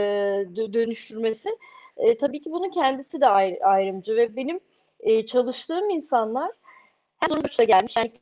dönüştürmesi 0.73 1.51
e, 1.97 2.17
tabii 2.17 2.43
ki 2.43 2.53
bunun 2.53 2.71
kendisi 2.71 3.21
de 3.21 3.29
ayrı, 3.29 3.65
ayrımcı 3.65 4.17
ve 4.17 4.37
benim 4.37 4.61
çalıştığım 5.27 5.91
insanlar 5.91 6.51
hem 7.17 7.31
sonuçta 7.31 7.65
gelmiş 7.65 7.97
yani 7.97 8.13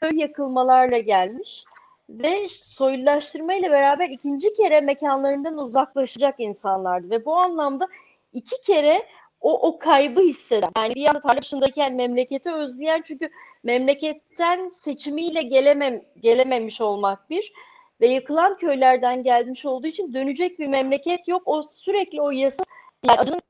köy 0.00 0.18
yakılmalarla 0.18 0.98
gelmiş 0.98 1.64
ve 2.08 2.48
soylulaştırma 2.48 3.54
ile 3.54 3.70
beraber 3.70 4.10
ikinci 4.10 4.52
kere 4.52 4.80
mekanlarından 4.80 5.58
uzaklaşacak 5.58 6.34
insanlardı 6.38 7.10
ve 7.10 7.24
bu 7.24 7.36
anlamda 7.36 7.88
iki 8.32 8.60
kere 8.60 9.02
o, 9.40 9.68
o 9.68 9.78
kaybı 9.78 10.20
hisseden 10.20 10.70
yani 10.76 10.94
bir 10.94 11.00
yanda 11.00 11.20
tarla 11.20 11.90
memleketi 11.90 12.52
özleyen 12.52 13.02
çünkü 13.02 13.30
memleketten 13.64 14.68
seçimiyle 14.68 15.42
gelemem, 15.42 16.02
gelememiş 16.20 16.80
olmak 16.80 17.30
bir 17.30 17.52
ve 18.00 18.06
yıkılan 18.06 18.56
köylerden 18.56 19.22
gelmiş 19.22 19.66
olduğu 19.66 19.86
için 19.86 20.14
dönecek 20.14 20.58
bir 20.58 20.66
memleket 20.66 21.28
yok. 21.28 21.42
O 21.46 21.62
sürekli 21.62 22.22
o 22.22 22.30
yasa 22.30 22.64
yani 23.04 23.20
adının 23.20 23.40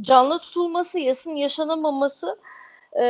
canlı 0.00 0.38
tutulması, 0.38 0.98
yasın 0.98 1.30
yaşanamaması 1.30 2.38
e, 2.92 3.04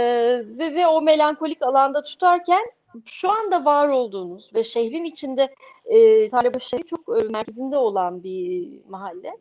ve, 0.58 0.74
ve 0.74 0.86
o 0.86 1.02
melankolik 1.02 1.62
alanda 1.62 2.02
tutarken 2.02 2.70
şu 3.04 3.30
anda 3.30 3.64
var 3.64 3.88
olduğunuz 3.88 4.54
ve 4.54 4.64
şehrin 4.64 5.04
içinde 5.04 5.54
e, 5.84 6.28
Tarlabaşı 6.28 6.78
çok 6.78 7.00
e, 7.22 7.28
merkezinde 7.28 7.76
olan 7.76 8.22
bir 8.22 8.68
mahalle. 8.88 9.36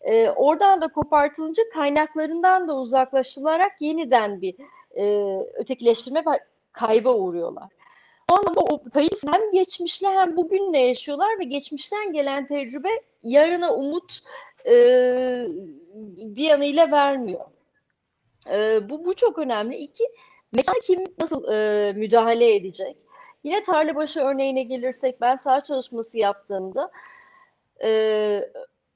E, 0.00 0.30
oradan 0.30 0.80
da 0.80 0.88
kopartılınca 0.88 1.62
kaynaklarından 1.74 2.68
da 2.68 2.76
uzaklaşılarak 2.76 3.72
yeniden 3.80 4.40
bir 4.40 4.54
e, 4.96 5.36
ötekileştirme 5.54 6.24
kayba 6.76 7.14
uğruyorlar. 7.14 7.68
O 8.32 8.34
anlamda 8.34 8.60
o 8.60 8.84
kayıp 8.94 9.32
hem 9.32 9.52
geçmişle 9.52 10.08
hem 10.08 10.36
bugünle 10.36 10.78
yaşıyorlar 10.78 11.38
ve 11.38 11.44
geçmişten 11.44 12.12
gelen 12.12 12.46
tecrübe 12.46 12.88
yarına 13.22 13.74
umut 13.74 14.20
e, 14.66 14.72
bir 16.16 16.44
yanıyla 16.44 16.90
vermiyor. 16.90 17.44
E, 18.50 18.88
bu, 18.90 19.04
bu 19.04 19.14
çok 19.14 19.38
önemli. 19.38 19.76
İki, 19.76 20.04
mekan 20.52 20.80
kim 20.82 21.04
nasıl 21.20 21.52
e, 21.52 21.92
müdahale 21.92 22.54
edecek? 22.54 22.96
Yine 23.44 23.62
tarlabaşı 23.62 24.20
örneğine 24.20 24.62
gelirsek 24.62 25.20
ben 25.20 25.36
sağ 25.36 25.62
çalışması 25.62 26.18
yaptığımda 26.18 26.90
e, 27.84 27.88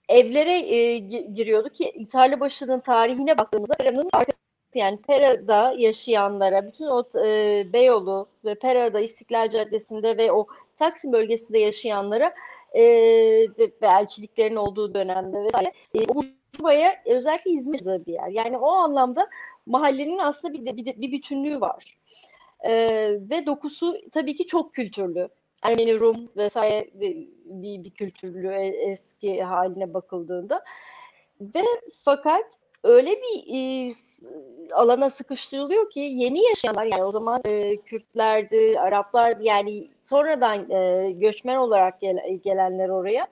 evlere 0.09 0.75
e, 0.75 0.99
giriyorduk 1.35 1.75
ki 1.75 2.09
tarlabaşının 2.13 2.81
tarihine 2.81 3.39
baktığımızda 3.39 3.75
Pera'nın 3.75 4.11
arkası 4.13 4.39
yani 4.75 4.97
Pera'da 4.97 5.75
yaşayanlara, 5.79 6.67
bütün 6.67 6.87
o 6.87 7.05
e, 7.25 7.67
Beyoğlu 7.73 8.29
ve 8.45 8.55
Pera'da 8.55 9.00
İstiklal 9.00 9.50
Caddesi'nde 9.50 10.17
ve 10.17 10.33
o 10.33 10.47
Taksim 10.77 11.12
bölgesinde 11.12 11.59
yaşayanlara 11.59 12.35
e, 12.73 12.83
ve, 13.59 13.73
ve 13.83 13.87
elçiliklerin 13.87 14.57
olduğu 14.57 14.95
dönemde 14.95 15.45
vesaire 15.45 15.73
e, 15.95 15.99
o 16.09 16.15
Burjuva'ya 16.15 16.95
özellikle 17.07 17.50
İzmir'de 17.50 18.07
bir 18.07 18.12
yer. 18.12 18.29
Yani 18.29 18.59
o 18.59 18.69
anlamda 18.69 19.29
mahallenin 19.67 20.19
aslında 20.19 20.55
bir, 20.55 20.77
bir, 20.77 21.00
bir 21.00 21.12
bütünlüğü 21.12 21.61
var. 21.61 21.99
E, 22.61 22.73
ve 23.31 23.47
dokusu 23.47 23.97
tabii 24.12 24.37
ki 24.37 24.47
çok 24.47 24.75
kültürlü. 24.75 25.29
Ermeni, 25.62 26.00
Rum 26.00 26.29
vesaire 26.37 26.91
bir, 26.95 27.29
bir 27.85 27.91
kültürlü 27.91 28.55
eski 28.91 29.43
haline 29.43 29.95
bakıldığında 29.95 30.65
ve 31.41 31.62
fakat 32.05 32.45
öyle 32.85 33.11
bir 33.11 33.55
e, 33.55 33.93
alana 34.75 35.11
sıkıştırılıyor 35.11 35.91
ki 35.91 36.01
yeni 36.01 36.45
yaşayanlar 36.45 36.85
yani 36.85 37.05
o 37.05 37.11
zaman 37.11 37.41
e, 37.45 37.77
Kürtlerdi, 37.77 38.81
Araplar 38.81 39.37
yani 39.41 39.89
sonradan 40.03 40.71
e, 40.71 41.11
göçmen 41.13 41.57
olarak 41.57 42.01
gel, 42.01 42.39
gelenler 42.45 42.89
oraya 42.89 43.29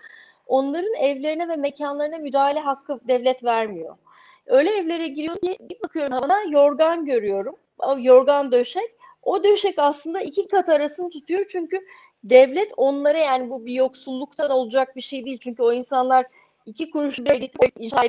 onların 0.47 0.95
evlerine 0.95 1.49
ve 1.49 1.57
mekanlarına 1.57 2.19
müdahale 2.19 2.61
hakkı 2.61 3.01
devlet 3.09 3.45
vermiyor. 3.45 3.97
Öyle 4.47 4.71
evlere 4.71 5.09
giriyor 5.09 5.37
ki 5.37 5.57
bir 5.61 5.83
bakıyorum 5.85 6.13
havana 6.13 6.43
yorgan 6.43 7.07
görüyorum. 7.07 7.57
Yorgan 7.99 8.53
döşek. 8.53 8.95
O 9.23 9.45
döşek 9.45 9.75
aslında 9.79 10.21
iki 10.21 10.49
kat 10.49 10.69
arasını 10.69 11.11
tutuyor 11.11 11.45
çünkü 11.49 11.87
devlet 12.25 12.73
onlara 12.77 13.19
yani 13.19 13.51
bu 13.51 13.67
bir 13.67 13.73
yoksulluktan 13.73 14.51
olacak 14.51 14.97
bir 14.97 15.01
şey 15.01 15.25
değil. 15.25 15.39
Çünkü 15.39 15.63
o 15.63 15.73
insanlar 15.73 16.27
iki 16.67 16.91
kuruş 16.91 17.19
bir 17.19 17.51
inşa 17.79 18.05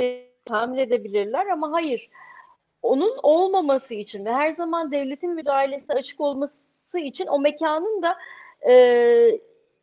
tahmin 0.49 0.77
edebilirler 0.77 1.47
ama 1.47 1.71
hayır 1.71 2.09
onun 2.81 3.11
olmaması 3.23 3.93
için 3.93 4.25
ve 4.25 4.33
her 4.33 4.49
zaman 4.49 4.91
devletin 4.91 5.31
müdahalesine 5.31 5.95
açık 5.95 6.21
olması 6.21 6.99
için 6.99 7.27
o 7.27 7.39
mekanın 7.39 8.01
da 8.01 8.17
e, 8.69 8.73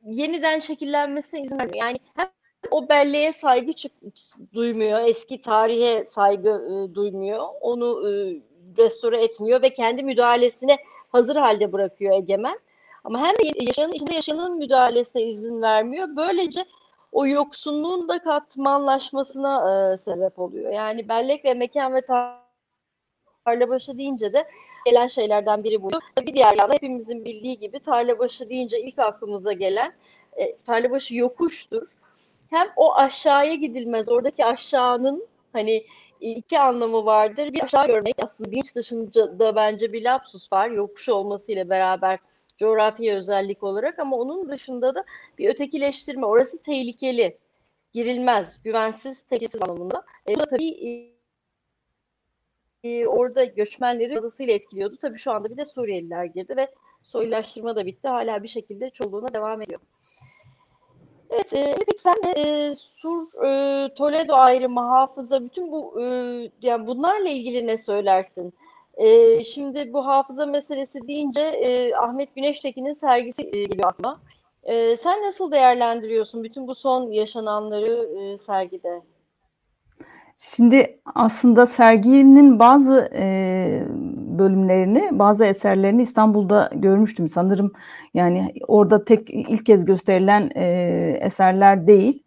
yeniden 0.04 0.58
şekillenmesine 0.58 1.40
izin 1.40 1.58
vermiyor. 1.58 1.84
Yani 1.84 1.98
hem 2.16 2.28
o 2.70 2.88
belleğe 2.88 3.32
saygı 3.32 3.72
çık 3.72 3.92
duymuyor, 4.54 5.00
eski 5.00 5.40
tarihe 5.40 6.04
saygı 6.04 6.48
e, 6.48 6.94
duymuyor, 6.94 7.46
onu 7.60 8.10
e, 8.10 8.12
restore 8.78 9.22
etmiyor 9.22 9.62
ve 9.62 9.74
kendi 9.74 10.02
müdahalesine 10.02 10.78
hazır 11.08 11.36
halde 11.36 11.72
bırakıyor 11.72 12.18
egemen. 12.18 12.58
Ama 13.04 13.26
hem 13.26 13.34
de 13.34 13.64
yaşayanın 13.64 13.92
içinde 13.92 14.14
yaşayanın 14.14 14.56
müdahalesine 14.58 15.22
izin 15.22 15.62
vermiyor. 15.62 16.08
Böylece 16.16 16.64
o 17.16 17.26
yoksunluğun 17.26 18.08
da 18.08 18.18
katmanlaşmasına 18.18 19.92
e, 19.92 19.96
sebep 19.96 20.38
oluyor. 20.38 20.72
Yani 20.72 21.08
bellek 21.08 21.44
ve 21.44 21.54
mekan 21.54 21.94
ve 21.94 22.02
tarlabaşı 23.44 23.98
deyince 23.98 24.32
de 24.32 24.44
gelen 24.86 25.06
şeylerden 25.06 25.64
biri 25.64 25.82
bu. 25.82 25.90
Bir 26.22 26.34
diğer 26.34 26.56
yanda 26.58 26.74
hepimizin 26.74 27.24
bildiği 27.24 27.58
gibi 27.58 27.80
tarlabaşı 27.80 28.48
deyince 28.48 28.80
ilk 28.80 28.98
aklımıza 28.98 29.52
gelen 29.52 29.92
e, 30.36 30.56
tarlabaşı 30.56 31.14
yokuştur. 31.14 31.88
Hem 32.50 32.66
o 32.76 32.94
aşağıya 32.94 33.54
gidilmez, 33.54 34.08
oradaki 34.08 34.44
aşağının 34.44 35.26
hani 35.52 35.84
iki 36.20 36.58
anlamı 36.58 37.04
vardır. 37.04 37.52
Bir 37.52 37.64
aşağı 37.64 37.86
görmek 37.86 38.14
aslında 38.22 38.50
bilinç 38.50 38.74
dışında 38.74 39.38
da 39.38 39.56
bence 39.56 39.92
bir 39.92 40.04
lapsus 40.04 40.52
var. 40.52 40.70
Yokuş 40.70 41.08
olmasıyla 41.08 41.70
beraber 41.70 42.18
coğrafi 42.56 43.12
özellik 43.12 43.62
olarak 43.62 43.98
ama 43.98 44.16
onun 44.16 44.48
dışında 44.48 44.94
da 44.94 45.04
bir 45.38 45.48
ötekileştirme. 45.48 46.26
Orası 46.26 46.62
tehlikeli, 46.62 47.38
girilmez, 47.92 48.62
güvensiz, 48.64 49.22
tehlikesiz 49.22 49.62
anlamında. 49.62 50.04
E, 50.28 50.34
bu 50.34 50.38
da 50.38 50.46
tabii 50.46 51.16
e, 52.84 53.06
orada 53.06 53.44
göçmenleri 53.44 54.14
fazlasıyla 54.14 54.54
etkiliyordu. 54.54 54.96
Tabii 54.96 55.18
şu 55.18 55.32
anda 55.32 55.50
bir 55.50 55.56
de 55.56 55.64
Suriyeliler 55.64 56.24
girdi 56.24 56.56
ve 56.56 56.68
soylaştırma 57.02 57.76
da 57.76 57.86
bitti. 57.86 58.08
Hala 58.08 58.42
bir 58.42 58.48
şekilde 58.48 58.90
çoluğuna 58.90 59.34
devam 59.34 59.62
ediyor. 59.62 59.80
Evet, 61.30 61.52
e, 61.52 61.76
peki 61.86 62.02
sen 62.02 62.14
de 62.14 62.40
e, 62.40 62.74
Sur, 62.74 63.44
e, 63.44 63.94
Toledo 63.94 64.34
ayrımı, 64.34 64.80
hafıza, 64.80 65.44
bütün 65.44 65.72
bu 65.72 66.00
e, 66.02 66.04
yani 66.62 66.86
bunlarla 66.86 67.28
ilgili 67.28 67.66
ne 67.66 67.78
söylersin? 67.78 68.54
E, 68.96 69.44
şimdi 69.44 69.92
bu 69.92 70.06
hafıza 70.06 70.46
meselesi 70.46 71.08
deyince 71.08 71.40
e, 71.40 71.94
Ahmet 71.94 72.34
Güneştekin'in 72.34 72.92
sergisi 72.92 73.42
e, 73.42 73.50
geliyor 73.50 73.88
aklıma. 73.88 74.20
E, 74.62 74.96
sen 74.96 75.26
nasıl 75.26 75.52
değerlendiriyorsun 75.52 76.44
bütün 76.44 76.66
bu 76.66 76.74
son 76.74 77.10
yaşananları 77.10 78.08
e, 78.18 78.38
sergide? 78.38 79.02
Şimdi 80.38 81.00
aslında 81.14 81.66
serginin 81.66 82.58
bazı 82.58 83.10
e, 83.14 83.82
bölümlerini, 84.38 85.08
bazı 85.12 85.44
eserlerini 85.44 86.02
İstanbul'da 86.02 86.70
görmüştüm 86.74 87.28
sanırım. 87.28 87.72
Yani 88.14 88.52
orada 88.68 89.04
tek 89.04 89.30
ilk 89.30 89.66
kez 89.66 89.84
gösterilen 89.84 90.50
e, 90.54 90.66
eserler 91.20 91.86
değil. 91.86 92.22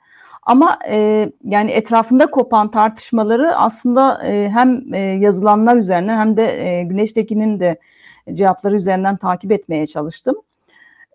Ama 0.50 0.80
e, 0.90 1.30
yani 1.44 1.72
etrafında 1.72 2.32
kopan 2.32 2.72
tartışmaları 2.72 3.56
aslında 3.56 4.28
e, 4.28 4.50
hem 4.50 4.94
e, 4.94 5.00
yazılanlar 5.00 5.76
üzerinden 5.76 6.18
hem 6.18 6.38
de 6.38 6.44
e, 6.44 6.84
Güneş'tekinin 6.84 7.60
de 7.60 7.80
cevapları 8.34 8.76
üzerinden 8.76 9.18
takip 9.18 9.52
etmeye 9.52 9.88
çalıştım. 9.88 10.36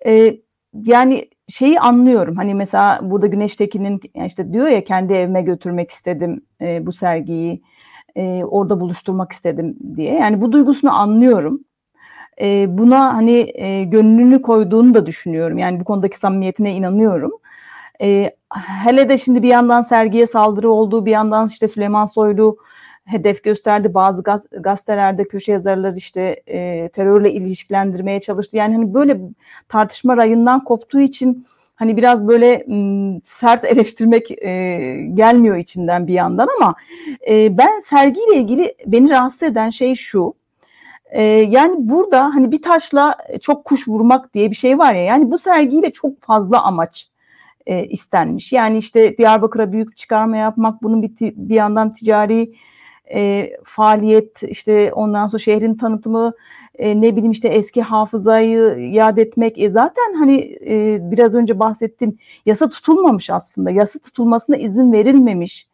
E, 0.07 0.37
yani 0.75 1.29
şeyi 1.49 1.81
anlıyorum. 1.81 2.37
Hani 2.37 2.55
mesela 2.55 3.01
burada 3.03 3.27
Güneş'tekinin 3.27 4.01
işte 4.27 4.53
diyor 4.53 4.67
ya 4.67 4.85
kendi 4.85 5.13
evime 5.13 5.43
götürmek 5.43 5.91
istedim 5.91 6.41
e, 6.61 6.87
bu 6.87 6.93
sergiyi. 6.93 7.63
E, 8.17 8.45
orada 8.45 8.81
buluşturmak 8.81 9.33
istedim 9.33 9.77
diye. 9.97 10.15
Yani 10.15 10.41
bu 10.41 10.53
duygusunu 10.53 11.01
anlıyorum. 11.01 11.61
E, 12.41 12.79
buna 12.79 13.15
hani 13.15 13.53
e, 13.55 13.85
gönlünü 13.85 14.43
koyduğunu 14.43 14.95
da 14.95 15.07
düşünüyorum. 15.07 15.59
Yani 15.59 15.81
bu 15.81 15.85
konudaki 15.85 16.19
samimiyetine 16.19 16.73
inanıyorum. 16.75 17.33
E, 18.03 18.37
hele 18.85 19.09
de 19.09 19.19
şimdi 19.19 19.43
bir 19.43 19.49
yandan 19.49 19.83
sergiye 19.83 20.27
saldırı 20.27 20.71
olduğu 20.71 21.07
bir 21.07 21.11
yandan 21.11 21.49
işte 21.49 21.69
Süleyman 21.69 22.07
Soylu 22.07 22.59
hedef 23.05 23.45
gösterdi. 23.45 23.95
Bazı 23.95 24.23
gaz, 24.23 24.43
gazetelerde 24.51 25.29
köşe 25.29 25.53
yazarları 25.53 25.97
işte 25.97 26.43
e, 26.47 26.89
terörle 26.89 27.33
ilişkilendirmeye 27.33 28.21
çalıştı. 28.21 28.57
Yani 28.57 28.75
hani 28.75 28.95
böyle 28.95 29.21
tartışma 29.69 30.17
rayından 30.17 30.65
koptuğu 30.65 31.01
için 31.01 31.47
hani 31.75 31.97
biraz 31.97 32.29
böyle 32.29 32.65
m, 32.69 33.21
sert 33.25 33.65
eleştirmek 33.65 34.31
e, 34.31 34.51
gelmiyor 35.15 35.57
içimden 35.57 36.07
bir 36.07 36.15
yandan 36.15 36.49
ama 36.61 36.75
e, 37.29 37.59
ben 37.59 37.81
sergiyle 37.81 38.37
ilgili 38.37 38.75
beni 38.87 39.11
rahatsız 39.11 39.43
eden 39.43 39.71
şey 39.71 39.95
şu. 39.95 40.35
E, 41.11 41.23
yani 41.25 41.75
burada 41.79 42.25
hani 42.25 42.53
bir 42.53 42.63
taşla 42.63 43.17
çok 43.43 43.65
kuş 43.65 43.89
vurmak 43.89 44.35
diye 44.35 44.51
bir 44.51 44.57
şey 44.57 44.79
var 44.79 44.95
ya. 44.95 45.03
Yani 45.03 45.31
bu 45.31 45.39
sergiyle 45.39 45.91
çok 45.91 46.23
fazla 46.23 46.63
amaç 46.63 47.14
e, 47.67 47.85
istenmiş. 47.85 48.53
Yani 48.53 48.79
işte 48.79 49.19
Diyarbakır'a 49.19 49.73
büyük 49.73 49.97
çıkarma 49.97 50.37
yapmak, 50.37 50.83
bunun 50.83 51.03
bir, 51.03 51.11
bir 51.21 51.55
yandan 51.55 51.95
ticari 51.95 52.53
e, 53.15 53.51
faaliyet, 53.65 54.43
işte 54.43 54.93
ondan 54.93 55.27
sonra 55.27 55.39
şehrin 55.39 55.75
tanıtımı, 55.75 56.33
e, 56.79 57.01
ne 57.01 57.17
bileyim 57.17 57.33
işte 57.33 57.49
eski 57.49 57.83
hafızayı 57.83 58.91
yad 58.93 59.17
etmek. 59.17 59.59
E 59.59 59.71
zaten 59.71 60.15
hani 60.19 60.57
e, 60.67 60.99
biraz 61.11 61.35
önce 61.35 61.59
bahsettiğim 61.59 62.19
yasa 62.47 62.69
tutulmamış 62.69 63.31
aslında. 63.31 63.71
Yasa 63.71 63.99
tutulmasına 63.99 64.57
izin 64.57 64.93
verilmemiş 64.93 65.69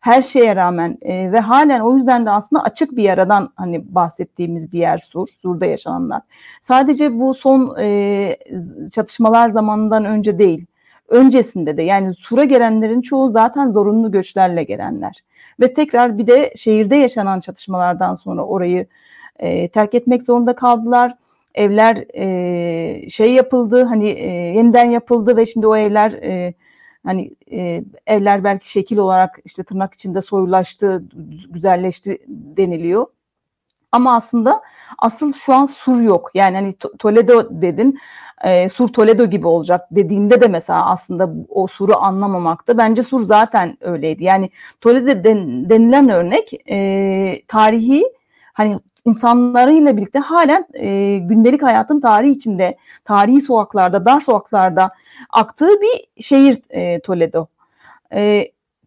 her 0.00 0.22
şeye 0.22 0.56
rağmen 0.56 0.98
e, 1.02 1.32
ve 1.32 1.40
halen 1.40 1.80
o 1.80 1.96
yüzden 1.96 2.26
de 2.26 2.30
aslında 2.30 2.62
açık 2.62 2.96
bir 2.96 3.02
yaradan 3.02 3.52
hani 3.56 3.94
bahsettiğimiz 3.94 4.72
bir 4.72 4.78
yer 4.78 4.98
Sur, 4.98 5.28
Sur'da 5.36 5.66
yaşananlar. 5.66 6.22
Sadece 6.60 7.18
bu 7.20 7.34
son 7.34 7.76
e, 7.80 8.36
çatışmalar 8.92 9.50
zamanından 9.50 10.04
önce 10.04 10.38
değil 10.38 10.66
öncesinde 11.08 11.76
de 11.76 11.82
yani 11.82 12.14
Sur'a 12.14 12.44
gelenlerin 12.44 13.00
çoğu 13.00 13.30
zaten 13.30 13.70
zorunlu 13.70 14.12
göçlerle 14.12 14.62
gelenler. 14.64 15.22
Ve 15.60 15.74
tekrar 15.74 16.18
bir 16.18 16.26
de 16.26 16.52
şehirde 16.56 16.96
yaşanan 16.96 17.40
çatışmalardan 17.40 18.14
sonra 18.14 18.46
orayı 18.46 18.86
e, 19.38 19.68
terk 19.68 19.94
etmek 19.94 20.22
zorunda 20.22 20.54
kaldılar. 20.54 21.14
Evler 21.54 22.04
e, 22.14 23.10
şey 23.10 23.32
yapıldı 23.34 23.84
hani 23.84 24.08
e, 24.08 24.28
yeniden 24.28 24.90
yapıldı 24.90 25.36
ve 25.36 25.46
şimdi 25.46 25.66
o 25.66 25.76
evler 25.76 26.12
e, 26.12 26.54
hani 27.04 27.30
e, 27.52 27.84
evler 28.06 28.44
belki 28.44 28.70
şekil 28.70 28.98
olarak 28.98 29.38
işte 29.44 29.64
tırnak 29.64 29.94
içinde 29.94 30.22
soyulaştı, 30.22 31.04
güzelleşti 31.48 32.18
deniliyor. 32.28 33.06
Ama 33.96 34.14
aslında 34.14 34.62
asıl 34.98 35.32
şu 35.32 35.54
an 35.54 35.66
sur 35.66 36.00
yok. 36.00 36.30
Yani 36.34 36.56
hani 36.56 36.74
Toledo 36.98 37.48
dedin 37.50 37.98
e, 38.44 38.68
Sur 38.68 38.88
Toledo 38.88 39.24
gibi 39.24 39.46
olacak 39.46 39.80
dediğinde 39.90 40.40
de 40.40 40.48
mesela 40.48 40.86
aslında 40.90 41.30
o 41.48 41.66
Sur'u 41.66 41.96
anlamamakta. 41.96 42.78
Bence 42.78 43.02
Sur 43.02 43.24
zaten 43.24 43.78
öyleydi. 43.80 44.24
Yani 44.24 44.50
Toledo 44.80 45.24
den, 45.24 45.70
denilen 45.70 46.08
örnek 46.08 46.50
e, 46.70 47.42
tarihi 47.48 48.04
hani 48.52 48.78
insanlarıyla 49.04 49.96
birlikte 49.96 50.18
halen 50.18 50.66
e, 50.74 51.18
gündelik 51.18 51.62
hayatın 51.62 52.00
tarihi 52.00 52.30
içinde, 52.32 52.76
tarihi 53.04 53.40
sokaklarda, 53.40 54.04
dar 54.04 54.20
sokaklarda 54.20 54.90
aktığı 55.30 55.80
bir 55.80 56.22
şehir 56.22 56.62
e, 56.70 57.00
Toledo. 57.00 57.46
E, 58.12 58.44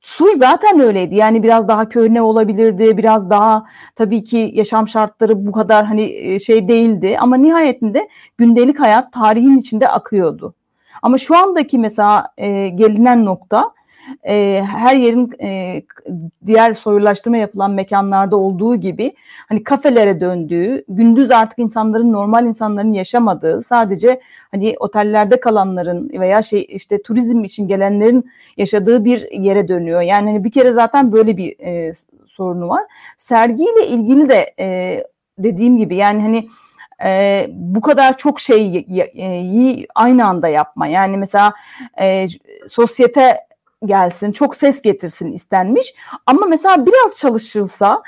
Sur 0.10 0.36
zaten 0.36 0.80
öyleydi. 0.80 1.16
Yani 1.16 1.44
biraz 1.44 1.68
daha 1.68 1.90
köhne 1.90 2.22
olabilirdi. 2.22 2.98
Biraz 2.98 3.30
daha 3.30 3.66
tabii 3.96 4.24
ki 4.24 4.52
yaşam 4.54 4.88
şartları 4.88 5.46
bu 5.46 5.52
kadar 5.52 5.86
hani 5.86 6.04
e, 6.04 6.40
şey 6.40 6.68
değildi. 6.68 7.18
Ama 7.20 7.38
nihayetinde 7.38 8.10
gündelik 8.38 8.80
hayat 8.80 9.14
tarihin 9.14 9.58
içinde 9.58 9.88
akıyordu. 9.90 10.54
Ama 11.02 11.18
şu 11.18 11.38
andaki 11.38 11.80
mesela 11.80 12.28
e, 12.38 12.70
gelinen 12.70 13.26
nokta 13.26 13.72
e, 14.24 14.64
her 14.68 14.96
yerin 14.96 15.32
e, 15.42 15.82
diğer 16.46 16.74
soyulaştırma 16.74 17.38
yapılan 17.38 17.72
mekanlarda 17.72 18.38
olduğu 18.38 18.76
gibi 18.76 19.14
hani 19.50 19.64
kafelere 19.64 20.22
döndüğü, 20.22 20.84
gündüz 20.90 21.32
artık 21.32 21.60
insanların 21.60 22.14
normal 22.14 22.46
insanların 22.46 22.94
yaşamadığı, 22.94 23.64
sadece 23.64 24.22
hani 24.52 24.76
otellerde 24.80 25.40
kalanların 25.40 26.10
veya 26.20 26.42
şey 26.42 26.66
işte 26.70 27.02
turizm 27.02 27.44
için 27.44 27.68
gelenlerin 27.68 28.32
yaşadığı 28.58 29.06
bir 29.06 29.32
yere 29.32 29.68
dönüyor. 29.68 30.02
Yani 30.02 30.30
hani 30.32 30.44
bir 30.44 30.52
kere 30.52 30.72
zaten 30.72 31.12
böyle 31.12 31.38
bir 31.38 31.60
e, 31.60 31.94
sorunu 32.28 32.70
var. 32.70 32.84
Sergiyle 33.18 33.88
ilgili 33.88 34.30
de 34.30 34.54
e, 34.60 35.04
dediğim 35.38 35.78
gibi 35.78 35.96
yani 35.96 36.22
hani 36.22 36.50
e, 37.06 37.46
bu 37.52 37.82
kadar 37.82 38.18
çok 38.18 38.40
şeyi 38.40 39.88
aynı 39.96 40.28
anda 40.28 40.48
yapma. 40.48 40.88
Yani 40.88 41.18
mesela 41.18 41.54
e, 42.02 42.28
sosyete 42.70 43.49
gelsin, 43.86 44.32
çok 44.32 44.56
ses 44.56 44.82
getirsin 44.82 45.32
istenmiş. 45.32 45.94
Ama 46.26 46.46
mesela 46.46 46.86
biraz 46.86 47.18
çalışılsa 47.18 48.04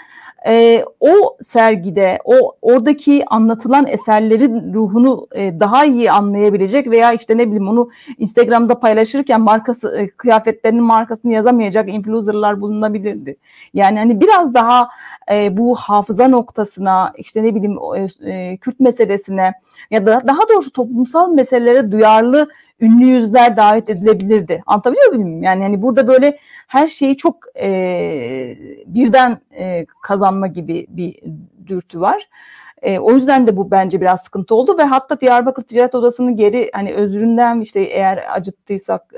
e, 0.47 0.85
o 0.99 1.37
sergide, 1.43 2.19
o 2.25 2.55
oradaki 2.61 3.23
anlatılan 3.27 3.87
eserlerin 3.87 4.73
ruhunu 4.73 5.27
e, 5.35 5.59
daha 5.59 5.85
iyi 5.85 6.11
anlayabilecek 6.11 6.89
veya 6.89 7.13
işte 7.13 7.37
ne 7.37 7.47
bileyim 7.47 7.67
onu 7.67 7.89
Instagram'da 8.17 8.79
paylaşırken 8.79 9.41
markası 9.41 9.97
e, 9.97 10.09
kıyafetlerinin 10.09 10.83
markasını 10.83 11.33
yazamayacak 11.33 11.89
influencerlar 11.89 12.61
bulunabilirdi. 12.61 13.37
Yani 13.73 13.99
hani 13.99 14.21
biraz 14.21 14.53
daha 14.53 14.89
e, 15.31 15.57
bu 15.57 15.75
hafıza 15.75 16.27
noktasına, 16.27 17.13
işte 17.17 17.43
ne 17.43 17.55
bileyim 17.55 17.77
e, 17.95 18.31
e, 18.31 18.57
Kürt 18.57 18.79
meselesine 18.79 19.53
ya 19.91 20.05
da 20.05 20.21
daha 20.27 20.49
doğrusu 20.53 20.71
toplumsal 20.71 21.33
meselelere 21.33 21.91
duyarlı 21.91 22.47
ünlü 22.81 23.05
yüzler 23.05 23.57
davet 23.57 23.89
edilebilirdi. 23.89 24.63
Anlatabiliyor 24.65 25.13
muyum? 25.13 25.43
Yani 25.43 25.63
hani 25.63 25.81
burada 25.81 26.07
böyle 26.07 26.37
her 26.67 26.87
şeyi 26.87 27.17
çok 27.17 27.35
e, 27.59 28.57
birden 28.85 29.39
e, 29.57 29.85
kazanma 30.03 30.47
gibi 30.47 30.87
bir 30.89 31.19
dürtü 31.67 32.01
var. 32.01 32.29
E, 32.81 32.99
o 32.99 33.11
yüzden 33.11 33.47
de 33.47 33.57
bu 33.57 33.71
bence 33.71 34.01
biraz 34.01 34.23
sıkıntı 34.23 34.55
oldu 34.55 34.77
ve 34.77 34.83
hatta 34.83 35.21
Diyarbakır 35.21 35.63
Ticaret 35.63 35.95
Odası'nın 35.95 36.35
geri 36.35 36.69
hani 36.73 36.93
özründen 36.93 37.61
işte 37.61 37.79
eğer 37.79 38.35
acıttıysak 38.35 39.13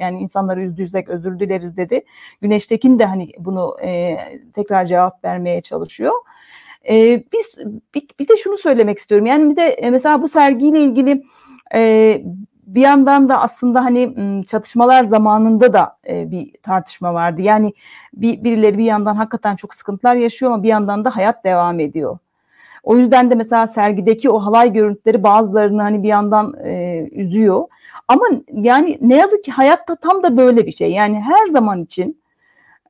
yani 0.00 0.18
insanları 0.18 0.62
üzdüysek 0.62 1.08
özür 1.08 1.38
dileriz 1.38 1.76
dedi. 1.76 2.04
Güneştekin 2.40 2.98
de 2.98 3.04
hani 3.04 3.30
bunu 3.38 3.76
e, 3.82 4.16
tekrar 4.54 4.86
cevap 4.86 5.24
vermeye 5.24 5.62
çalışıyor. 5.62 6.12
E, 6.88 7.24
biz 7.32 7.58
bir, 7.94 8.08
bir 8.18 8.28
de 8.28 8.36
şunu 8.36 8.58
söylemek 8.58 8.98
istiyorum. 8.98 9.26
Yani 9.26 9.50
bir 9.50 9.56
de 9.56 9.62
e, 9.62 9.90
mesela 9.90 10.22
bu 10.22 10.28
sergiyle 10.28 10.80
ilgili 10.80 11.22
e, 11.74 12.22
bir 12.66 12.80
yandan 12.80 13.28
da 13.28 13.40
aslında 13.40 13.84
hani 13.84 14.14
çatışmalar 14.46 15.04
zamanında 15.04 15.72
da 15.72 15.96
bir 16.08 16.52
tartışma 16.62 17.14
vardı. 17.14 17.42
Yani 17.42 17.74
bir, 18.14 18.44
birileri 18.44 18.78
bir 18.78 18.84
yandan 18.84 19.14
hakikaten 19.14 19.56
çok 19.56 19.74
sıkıntılar 19.74 20.16
yaşıyor 20.16 20.52
ama 20.52 20.62
bir 20.62 20.68
yandan 20.68 21.04
da 21.04 21.16
hayat 21.16 21.44
devam 21.44 21.80
ediyor. 21.80 22.18
O 22.82 22.96
yüzden 22.96 23.30
de 23.30 23.34
mesela 23.34 23.66
sergideki 23.66 24.30
o 24.30 24.38
halay 24.38 24.72
görüntüleri 24.72 25.22
bazılarını 25.22 25.82
hani 25.82 26.02
bir 26.02 26.08
yandan 26.08 26.54
e, 26.64 27.08
üzüyor. 27.12 27.64
Ama 28.08 28.26
yani 28.52 28.98
ne 29.00 29.16
yazık 29.16 29.44
ki 29.44 29.52
hayatta 29.52 29.96
tam 29.96 30.22
da 30.22 30.36
böyle 30.36 30.66
bir 30.66 30.72
şey. 30.72 30.92
Yani 30.92 31.20
her 31.20 31.46
zaman 31.46 31.82
için 31.82 32.23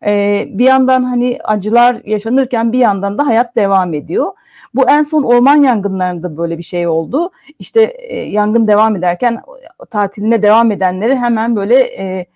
e, 0.06 0.44
bir 0.50 0.64
yandan 0.64 1.04
hani 1.04 1.38
acılar 1.44 1.96
yaşanırken 2.04 2.72
bir 2.72 2.78
yandan 2.78 3.18
da 3.18 3.26
hayat 3.26 3.56
devam 3.56 3.94
ediyor. 3.94 4.32
Bu 4.74 4.88
en 4.88 5.02
son 5.02 5.22
orman 5.22 5.56
yangınlarında 5.56 6.36
böyle 6.36 6.58
bir 6.58 6.62
şey 6.62 6.86
oldu. 6.86 7.30
İşte 7.58 7.82
e, 7.82 8.16
yangın 8.16 8.66
devam 8.66 8.96
ederken 8.96 9.42
tatiline 9.90 10.42
devam 10.42 10.72
edenleri 10.72 11.16
hemen 11.16 11.56
böyle 11.56 11.80
e, 11.80 12.26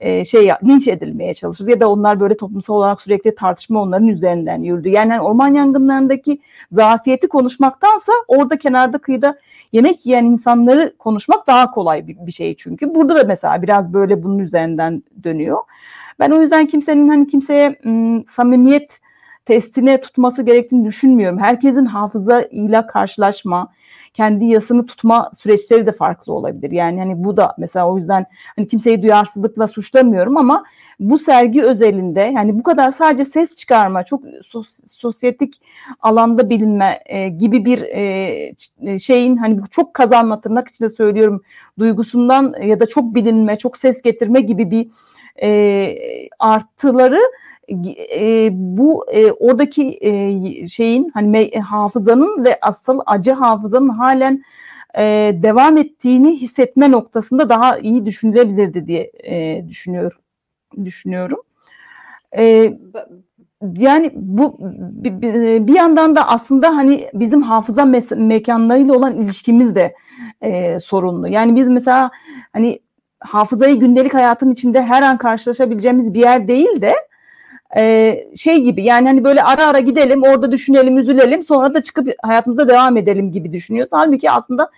e, 0.00 0.24
şey 0.24 0.48
linç 0.64 0.88
edilmeye 0.88 1.34
çalışıldı 1.34 1.70
ya 1.70 1.80
da 1.80 1.90
onlar 1.90 2.20
böyle 2.20 2.36
toplumsal 2.36 2.74
olarak 2.74 3.00
sürekli 3.00 3.34
tartışma 3.34 3.82
onların 3.82 4.08
üzerinden 4.08 4.62
yürüdü. 4.62 4.88
Yani 4.88 5.12
hani 5.12 5.22
orman 5.22 5.54
yangınlarındaki 5.54 6.40
zafiyeti 6.70 7.28
konuşmaktansa 7.28 8.12
orada 8.28 8.58
kenarda 8.58 8.98
kıyıda 8.98 9.38
yemek 9.72 10.06
yiyen 10.06 10.24
insanları 10.24 10.94
konuşmak 10.98 11.46
daha 11.46 11.70
kolay 11.70 12.06
bir, 12.06 12.16
bir 12.26 12.32
şey 12.32 12.56
çünkü. 12.56 12.94
Burada 12.94 13.16
da 13.16 13.24
mesela 13.24 13.62
biraz 13.62 13.92
böyle 13.92 14.22
bunun 14.22 14.38
üzerinden 14.38 15.02
dönüyor. 15.24 15.58
Ben 16.18 16.30
o 16.30 16.40
yüzden 16.40 16.66
kimsenin 16.66 17.08
hani 17.08 17.26
kimseye 17.26 17.78
samimiyet 18.28 19.00
testine 19.46 20.00
tutması 20.00 20.42
gerektiğini 20.42 20.84
düşünmüyorum. 20.86 21.38
Herkesin 21.38 21.86
hafıza 21.86 22.42
ile 22.42 22.86
karşılaşma, 22.86 23.72
kendi 24.14 24.44
yasını 24.44 24.86
tutma 24.86 25.30
süreçleri 25.34 25.86
de 25.86 25.92
farklı 25.92 26.32
olabilir. 26.32 26.70
Yani 26.70 26.98
hani 26.98 27.24
bu 27.24 27.36
da 27.36 27.54
mesela 27.58 27.90
o 27.90 27.96
yüzden 27.96 28.26
hani 28.56 28.68
kimseyi 28.68 29.02
duyarsızlıkla 29.02 29.68
suçlamıyorum 29.68 30.36
ama 30.36 30.64
bu 31.00 31.18
sergi 31.18 31.62
özelinde 31.62 32.20
yani 32.20 32.58
bu 32.58 32.62
kadar 32.62 32.92
sadece 32.92 33.24
ses 33.24 33.56
çıkarma, 33.56 34.04
çok 34.04 34.24
sos- 34.24 34.88
sosyetik 34.90 35.60
alanda 36.00 36.50
bilinme 36.50 37.00
e, 37.06 37.28
gibi 37.28 37.64
bir 37.64 37.82
e, 37.82 38.98
şeyin 38.98 39.36
hani 39.36 39.60
çok 39.70 39.94
kazanma 39.94 40.40
tırnak 40.40 40.68
içinde 40.68 40.88
söylüyorum 40.88 41.42
duygusundan 41.78 42.54
ya 42.62 42.80
da 42.80 42.86
çok 42.86 43.14
bilinme, 43.14 43.58
çok 43.58 43.76
ses 43.76 44.02
getirme 44.02 44.40
gibi 44.40 44.70
bir 44.70 44.88
e, 45.42 45.96
artıları 46.38 47.20
e, 48.16 48.48
bu 48.52 49.06
e, 49.12 49.32
oradaki 49.32 49.98
e, 50.00 50.68
şeyin 50.68 51.10
hani 51.14 51.28
me, 51.28 51.50
hafızanın 51.50 52.44
ve 52.44 52.58
asıl 52.62 53.00
acı 53.06 53.32
hafızanın 53.32 53.88
halen 53.88 54.42
e, 54.98 55.02
devam 55.42 55.76
ettiğini 55.76 56.36
hissetme 56.36 56.90
noktasında 56.90 57.48
daha 57.48 57.78
iyi 57.78 58.06
düşünülebilirdi 58.06 58.86
diye 58.86 59.10
e, 59.24 59.64
düşünüyorum 59.68 60.18
düşünüyorum. 60.84 61.40
E, 62.36 62.74
yani 63.76 64.10
bu 64.14 64.56
bir, 64.60 65.66
bir 65.66 65.74
yandan 65.74 66.16
da 66.16 66.28
aslında 66.28 66.76
hani 66.76 67.08
bizim 67.14 67.42
hafıza 67.42 67.82
mes- 67.82 68.26
mekanlarıyla 68.26 68.94
olan 68.94 69.14
ilişkimiz 69.14 69.74
de 69.74 69.94
e, 70.40 70.80
sorunlu. 70.80 71.28
Yani 71.28 71.56
biz 71.56 71.68
mesela 71.68 72.10
hani 72.52 72.80
hafızayı 73.24 73.76
gündelik 73.80 74.14
hayatın 74.14 74.50
içinde 74.50 74.82
her 74.82 75.02
an 75.02 75.18
karşılaşabileceğimiz 75.18 76.14
bir 76.14 76.20
yer 76.20 76.48
değil 76.48 76.82
de 76.82 76.94
e, 77.76 78.16
şey 78.36 78.60
gibi 78.62 78.84
yani 78.84 79.08
hani 79.08 79.24
böyle 79.24 79.42
ara 79.42 79.66
ara 79.66 79.80
gidelim 79.80 80.22
orada 80.22 80.52
düşünelim 80.52 80.98
üzülelim 80.98 81.42
sonra 81.42 81.74
da 81.74 81.82
çıkıp 81.82 82.08
hayatımıza 82.22 82.68
devam 82.68 82.96
edelim 82.96 83.32
gibi 83.32 83.52
düşünüyoruz. 83.52 83.92
Halbuki 83.92 84.30
aslında 84.30 84.70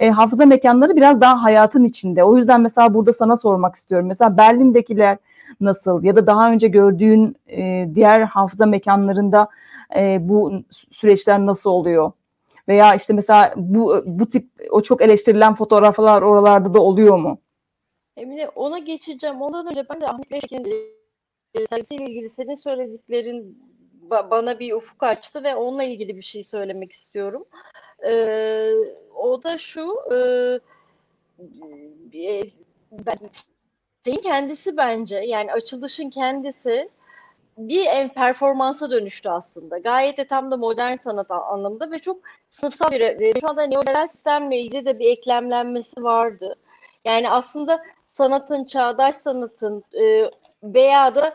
e, 0.00 0.10
hafıza 0.10 0.46
mekanları 0.46 0.96
biraz 0.96 1.20
daha 1.20 1.42
hayatın 1.42 1.84
içinde. 1.84 2.24
O 2.24 2.36
yüzden 2.36 2.60
mesela 2.60 2.94
burada 2.94 3.12
sana 3.12 3.36
sormak 3.36 3.74
istiyorum. 3.74 4.06
Mesela 4.06 4.36
Berlin'dekiler 4.36 5.18
nasıl 5.60 6.02
ya 6.02 6.16
da 6.16 6.26
daha 6.26 6.50
önce 6.52 6.68
gördüğün 6.68 7.36
e, 7.48 7.88
diğer 7.94 8.20
hafıza 8.20 8.66
mekanlarında 8.66 9.48
e, 9.96 10.18
bu 10.28 10.52
süreçler 10.92 11.38
nasıl 11.38 11.70
oluyor? 11.70 12.12
Veya 12.68 12.94
işte 12.94 13.12
mesela 13.12 13.54
bu 13.56 14.02
bu 14.06 14.28
tip 14.28 14.48
o 14.70 14.80
çok 14.80 15.02
eleştirilen 15.02 15.54
fotoğraflar 15.54 16.22
oralarda 16.22 16.74
da 16.74 16.80
oluyor 16.80 17.18
mu? 17.18 17.38
Emine 18.16 18.48
ona 18.48 18.78
geçeceğim. 18.78 19.42
Ondan 19.42 19.66
önce 19.66 19.88
ben 19.88 20.00
de 20.00 20.06
Ahmet 20.06 20.30
Beşik'in 20.30 20.92
e, 21.54 21.66
sergisiyle 21.66 22.04
ilgili 22.04 22.28
senin 22.28 22.54
söylediklerin 22.54 23.58
bana 24.10 24.58
bir 24.58 24.72
ufuk 24.72 25.02
açtı 25.02 25.44
ve 25.44 25.56
onunla 25.56 25.84
ilgili 25.84 26.16
bir 26.16 26.22
şey 26.22 26.42
söylemek 26.42 26.92
istiyorum. 26.92 27.44
Ee, 28.06 28.72
o 29.14 29.42
da 29.42 29.58
şu 29.58 29.96
e, 30.12 30.16
e, 32.18 32.42
şeyin 34.04 34.20
kendisi 34.22 34.76
bence 34.76 35.16
yani 35.16 35.52
açılışın 35.52 36.10
kendisi 36.10 36.90
bir 37.58 38.08
performansa 38.08 38.90
dönüştü 38.90 39.28
aslında. 39.28 39.78
Gayet 39.78 40.18
de 40.18 40.26
tam 40.26 40.50
da 40.50 40.56
modern 40.56 40.94
sanat 40.94 41.30
anlamında 41.30 41.90
ve 41.90 41.98
çok 41.98 42.20
sınıfsal 42.48 42.90
bir 42.90 43.40
şu 43.40 43.48
anda 43.48 43.62
neoliberal 43.62 44.06
sistemle 44.06 44.58
ilgili 44.58 44.86
de 44.86 44.98
bir 44.98 45.10
eklemlenmesi 45.10 46.02
vardı. 46.02 46.56
Yani 47.04 47.30
aslında 47.30 47.82
sanatın, 48.06 48.64
çağdaş 48.64 49.14
sanatın 49.14 49.84
e, 50.00 50.30
veya 50.62 51.14
da 51.14 51.34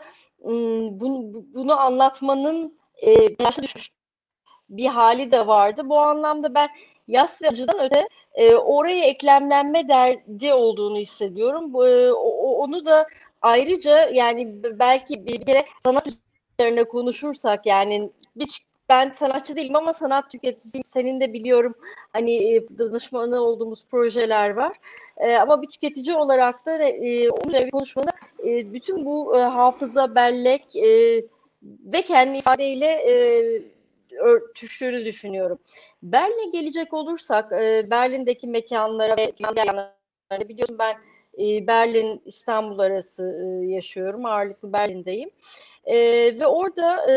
bunu, 0.90 1.44
bunu 1.54 1.80
anlatmanın 1.80 2.78
e, 3.06 3.38
bir 4.70 4.86
hali 4.86 5.32
de 5.32 5.46
vardı. 5.46 5.82
Bu 5.84 5.98
anlamda 6.00 6.54
ben 6.54 6.68
yas 7.08 7.42
ve 7.42 7.48
acıdan 7.48 7.80
öte 7.80 8.08
e, 8.34 8.54
oraya 8.54 9.04
eklemlenme 9.04 9.88
derdi 9.88 10.54
olduğunu 10.54 10.98
hissediyorum. 10.98 11.72
Bu, 11.72 11.86
e, 11.86 12.12
onu 12.12 12.86
da 12.86 13.06
ayrıca 13.42 14.08
yani 14.08 14.62
belki 14.78 15.26
bir 15.26 15.46
kere 15.46 15.66
sanat 15.82 16.08
üzerine 16.58 16.84
konuşursak 16.84 17.66
yani 17.66 18.10
bir 18.36 18.67
ben 18.88 19.10
sanatçı 19.10 19.56
değilim 19.56 19.76
ama 19.76 19.92
sanat 19.92 20.30
tüketicisiyim. 20.30 20.84
Senin 20.84 21.20
de 21.20 21.32
biliyorum 21.32 21.74
hani 22.12 22.54
e, 22.54 22.78
danışmanı 22.78 23.40
olduğumuz 23.40 23.84
projeler 23.86 24.50
var. 24.50 24.76
E, 25.16 25.36
ama 25.36 25.62
bir 25.62 25.66
tüketici 25.66 26.16
olarak 26.16 26.66
da 26.66 26.82
e, 26.82 27.30
onunla 27.30 27.70
konuşmada 27.70 28.10
e, 28.46 28.72
bütün 28.72 29.04
bu 29.04 29.36
e, 29.36 29.40
hafıza, 29.40 30.14
bellek 30.14 30.76
e, 30.76 31.22
ve 31.62 32.02
kendi 32.02 32.38
ifadeyle 32.38 32.86
e, 32.86 33.12
örtüştüğünü 34.18 35.04
düşünüyorum. 35.04 35.58
Berlin'e 36.02 36.50
gelecek 36.50 36.94
olursak 36.94 37.52
e, 37.52 37.90
Berlin'deki 37.90 38.46
mekanlara 38.46 39.16
ve 39.16 39.32
mekanlara 39.40 40.48
biliyorsun 40.48 40.78
ben 40.78 40.96
e, 41.38 41.66
Berlin 41.66 42.22
İstanbul 42.24 42.78
arası 42.78 43.22
e, 43.44 43.66
yaşıyorum. 43.66 44.26
Ağırlıklı 44.26 44.72
Berlin'deyim. 44.72 45.30
E, 45.84 45.96
ve 46.40 46.46
orada 46.46 47.12
e, 47.12 47.14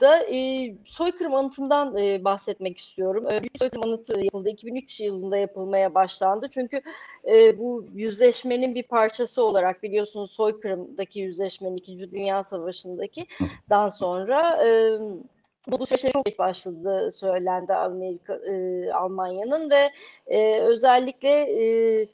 da 0.00 0.22
e, 0.22 0.74
soykırım 0.84 1.34
anıtından 1.34 1.96
e, 1.96 2.24
bahsetmek 2.24 2.78
istiyorum. 2.78 3.26
E, 3.30 3.42
bir 3.42 3.50
soykırım 3.58 3.84
anıtı 3.84 4.20
yapıldı. 4.20 4.48
2003 4.48 5.00
yılında 5.00 5.36
yapılmaya 5.36 5.94
başlandı. 5.94 6.48
Çünkü 6.50 6.82
e, 7.24 7.58
bu 7.58 7.86
yüzleşmenin 7.94 8.74
bir 8.74 8.82
parçası 8.82 9.42
olarak 9.42 9.82
biliyorsunuz 9.82 10.30
soykırımdaki 10.30 11.20
yüzleşmenin 11.20 11.76
2. 11.76 12.12
Dünya 12.12 12.44
Savaşı'ndaki 12.44 13.26
dan 13.70 13.88
sonra 13.88 14.66
e, 14.66 14.98
bu 15.68 15.86
süreçte 15.86 16.10
çok 16.10 16.24
geç 16.24 16.38
başladı 16.38 17.10
söylendi 17.12 17.74
Amerika 17.74 18.34
e, 18.34 18.90
Almanya'nın 18.92 19.70
ve 19.70 19.90
e, 20.26 20.60
özellikle 20.60 21.30
e, 21.30 22.06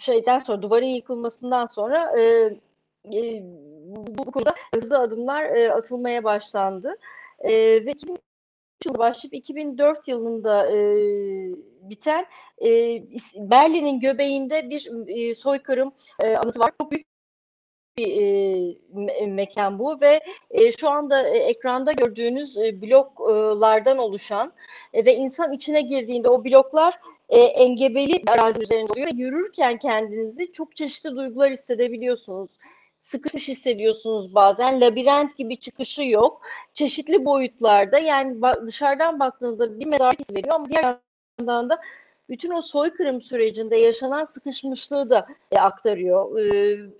şeyden 0.00 0.38
sonra 0.38 0.62
duvarın 0.62 0.86
yıkılmasından 0.86 1.64
sonra 1.64 2.20
e, 2.20 2.22
e, 3.14 3.42
bu, 4.18 4.30
konuda 4.30 4.54
hızlı 4.74 4.98
adımlar 4.98 5.44
e, 5.44 5.72
atılmaya 5.72 6.24
başlandı. 6.24 6.96
E, 7.38 7.52
ve 7.86 7.92
2003 7.92 8.20
yılında 8.84 8.98
başlayıp 8.98 9.34
2004 9.34 10.08
yılında 10.08 10.72
e, 10.72 10.76
biten 11.82 12.26
e, 12.64 12.68
Berlin'in 13.36 14.00
göbeğinde 14.00 14.70
bir 14.70 15.08
e, 15.08 15.34
soykırım 15.34 15.92
e, 16.20 16.36
anıtı 16.36 16.60
var. 16.60 16.72
Çok 16.80 16.92
büyük 16.92 17.06
bir 17.96 18.22
e, 19.20 19.26
mekan 19.26 19.78
bu 19.78 20.00
ve 20.00 20.20
e, 20.50 20.72
şu 20.72 20.90
anda 20.90 21.28
e, 21.28 21.38
ekranda 21.38 21.92
gördüğünüz 21.92 22.56
e, 22.56 22.82
bloklardan 22.82 23.98
oluşan 23.98 24.52
e, 24.92 25.04
ve 25.04 25.16
insan 25.16 25.52
içine 25.52 25.82
girdiğinde 25.82 26.28
o 26.28 26.44
bloklar 26.44 26.98
e, 27.30 27.38
engebeli 27.38 28.22
arazi 28.26 28.62
üzerinde 28.62 28.92
oluyor. 28.92 29.08
Yürürken 29.14 29.78
kendinizi 29.78 30.52
çok 30.52 30.76
çeşitli 30.76 31.16
duygular 31.16 31.50
hissedebiliyorsunuz. 31.50 32.58
Sıkışmış 32.98 33.48
hissediyorsunuz 33.48 34.34
bazen. 34.34 34.80
Labirent 34.80 35.36
gibi 35.36 35.56
çıkışı 35.56 36.02
yok. 36.02 36.42
Çeşitli 36.74 37.24
boyutlarda 37.24 37.98
yani 37.98 38.42
dışarıdan 38.66 39.20
baktığınızda 39.20 39.80
bir 39.80 39.86
mezarlık 39.86 40.20
hissi 40.20 40.34
veriyor 40.34 40.54
ama 40.54 40.68
diğer 40.68 40.96
yandan 41.38 41.70
da 41.70 41.80
bütün 42.28 42.50
o 42.50 42.62
soykırım 42.62 43.22
sürecinde 43.22 43.76
yaşanan 43.76 44.24
sıkışmışlığı 44.24 45.10
da 45.10 45.26
e, 45.52 45.58
aktarıyor. 45.58 46.38
E, 46.38 46.44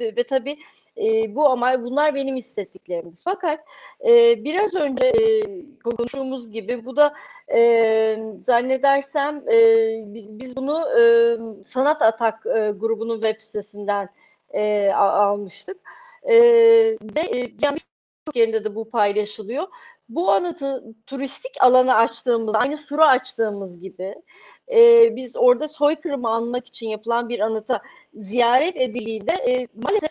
ve, 0.01 0.17
ve 0.17 0.23
tabii 0.23 0.59
e, 1.01 1.35
bu 1.35 1.49
ama 1.49 1.85
bunlar 1.85 2.15
benim 2.15 2.37
hissettiklerimdi. 2.37 3.17
Fakat 3.25 3.61
e, 4.07 4.45
biraz 4.45 4.75
önce 4.75 5.07
e, 5.07 5.43
konuştuğumuz 5.85 6.53
gibi 6.53 6.85
bu 6.85 6.97
da 6.97 7.15
e, 7.55 8.19
zannedersem 8.37 9.49
e, 9.49 9.57
biz 10.07 10.39
biz 10.39 10.57
bunu 10.57 10.85
e, 11.01 11.03
Sanat 11.65 12.03
Atak 12.03 12.47
e, 12.47 12.71
grubunun 12.71 13.21
web 13.21 13.41
sitesinden 13.41 14.09
e, 14.51 14.91
almıştık. 14.93 15.77
E, 16.23 16.35
ve 17.17 17.21
e, 17.21 17.39
yani 17.63 17.79
çok 18.27 18.37
yerinde 18.37 18.65
de 18.65 18.75
bu 18.75 18.91
paylaşılıyor. 18.91 19.67
Bu 20.09 20.31
anıtı 20.31 20.85
turistik 21.07 21.53
alanı 21.61 21.95
açtığımız, 21.95 22.55
aynı 22.55 22.79
sura 22.79 23.09
açtığımız 23.09 23.81
gibi 23.81 24.15
e, 24.73 25.17
biz 25.17 25.37
orada 25.37 25.69
soykırımı 25.69 26.29
anmak 26.29 26.67
için 26.67 26.89
yapılan 26.89 27.29
bir 27.29 27.41
anıta 27.41 27.83
ziyaret 28.15 28.77
edildiğinde 28.77 29.33
e, 29.33 29.67
maalesef 29.75 30.11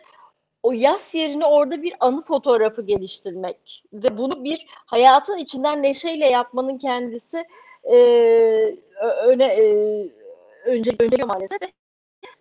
o 0.64 0.72
yas 0.72 1.16
yerine 1.16 1.46
orada 1.46 1.82
bir 1.82 1.94
anı 2.00 2.22
fotoğrafı 2.22 2.82
geliştirmek 2.82 3.84
ve 3.94 4.18
bunu 4.18 4.44
bir 4.44 4.66
hayatın 4.70 5.38
içinden 5.38 5.84
neşeyle 5.84 6.28
yapmanın 6.28 6.78
kendisi 6.78 7.46
e, 7.84 7.96
öne 9.24 9.46
e, 9.46 9.64
önce 10.66 10.92
önce 11.00 11.24
maalesef. 11.24 11.60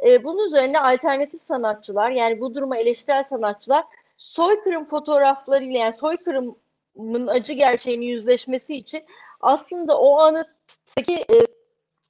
E, 0.06 0.24
bunun 0.24 0.46
üzerine 0.46 0.80
alternatif 0.80 1.42
sanatçılar 1.42 2.10
yani 2.10 2.40
bu 2.40 2.54
duruma 2.54 2.76
eleştirel 2.76 3.22
sanatçılar 3.22 3.84
soykırım 4.16 4.84
fotoğraflarıyla 4.84 5.78
yani 5.78 5.92
soykırımın 5.92 7.26
acı 7.26 7.52
gerçeğini 7.52 8.06
yüzleşmesi 8.06 8.76
için 8.76 9.04
aslında 9.40 10.00
o 10.00 10.18
anıttaki 10.18 11.14
e, 11.14 11.36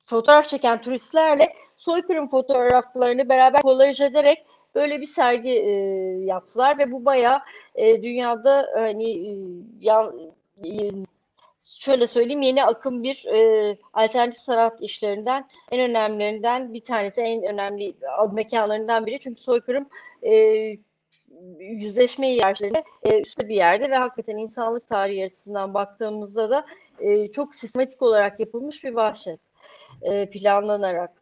fotoğraf 0.07 0.49
çeken 0.49 0.83
turistlerle 0.83 1.53
soykırım 1.77 2.29
fotoğraflarını 2.29 3.29
beraber 3.29 3.63
kolaj 3.63 4.01
ederek 4.01 4.47
böyle 4.79 5.01
bir 5.01 5.07
sergi 5.07 5.51
e, 5.51 5.71
yaptılar 6.25 6.79
ve 6.79 6.93
bu 6.93 7.05
bayağı 7.05 7.41
e, 7.75 8.03
dünyada 8.03 8.71
hani 8.75 9.11
e, 9.11 9.33
ya, 9.81 10.13
e, 10.65 10.91
şöyle 11.63 12.07
söyleyeyim 12.07 12.43
yeni 12.43 12.65
akım 12.65 13.03
bir 13.03 13.25
e, 13.27 13.79
alternatif 13.93 14.41
sanat 14.41 14.83
işlerinden 14.83 15.49
en 15.71 15.91
önemlilerinden 15.91 16.75
bir 16.75 16.81
tanesi 16.81 17.21
en 17.21 17.43
önemli 17.43 17.95
mekanlarından 18.33 19.07
biri 19.07 19.19
çünkü 19.21 19.41
soykırım 19.41 19.89
e, 20.23 20.33
yüzleşme 21.59 22.29
yerlerinde 22.29 22.85
e, 23.03 23.21
üstte 23.21 23.49
bir 23.49 23.57
yerde 23.57 23.91
ve 23.91 23.97
hakikaten 23.97 24.37
insanlık 24.37 24.89
tarihi 24.89 25.27
açısından 25.27 25.75
baktığımızda 25.75 26.51
da 26.51 26.67
e, 27.01 27.31
çok 27.31 27.55
sistematik 27.55 28.03
olarak 28.03 28.41
yapılmış 28.41 28.85
bir 28.85 28.95
vahşet 28.95 29.41
e, 30.03 30.31
planlanarak. 30.31 31.18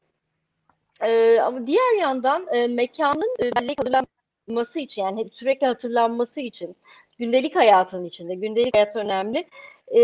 E, 1.05 1.41
ama 1.41 1.67
diğer 1.67 2.01
yandan 2.01 2.47
e, 2.53 2.67
mekanın 2.67 3.37
e, 3.41 3.51
hazırlanması 3.77 4.79
için 4.79 5.03
yani 5.03 5.29
sürekli 5.33 5.67
hatırlanması 5.67 6.41
için 6.41 6.77
gündelik 7.19 7.57
hayatın 7.57 8.05
içinde, 8.05 8.35
gündelik 8.35 8.75
hayat 8.77 8.97
önemli 8.97 9.47
e, 9.89 10.01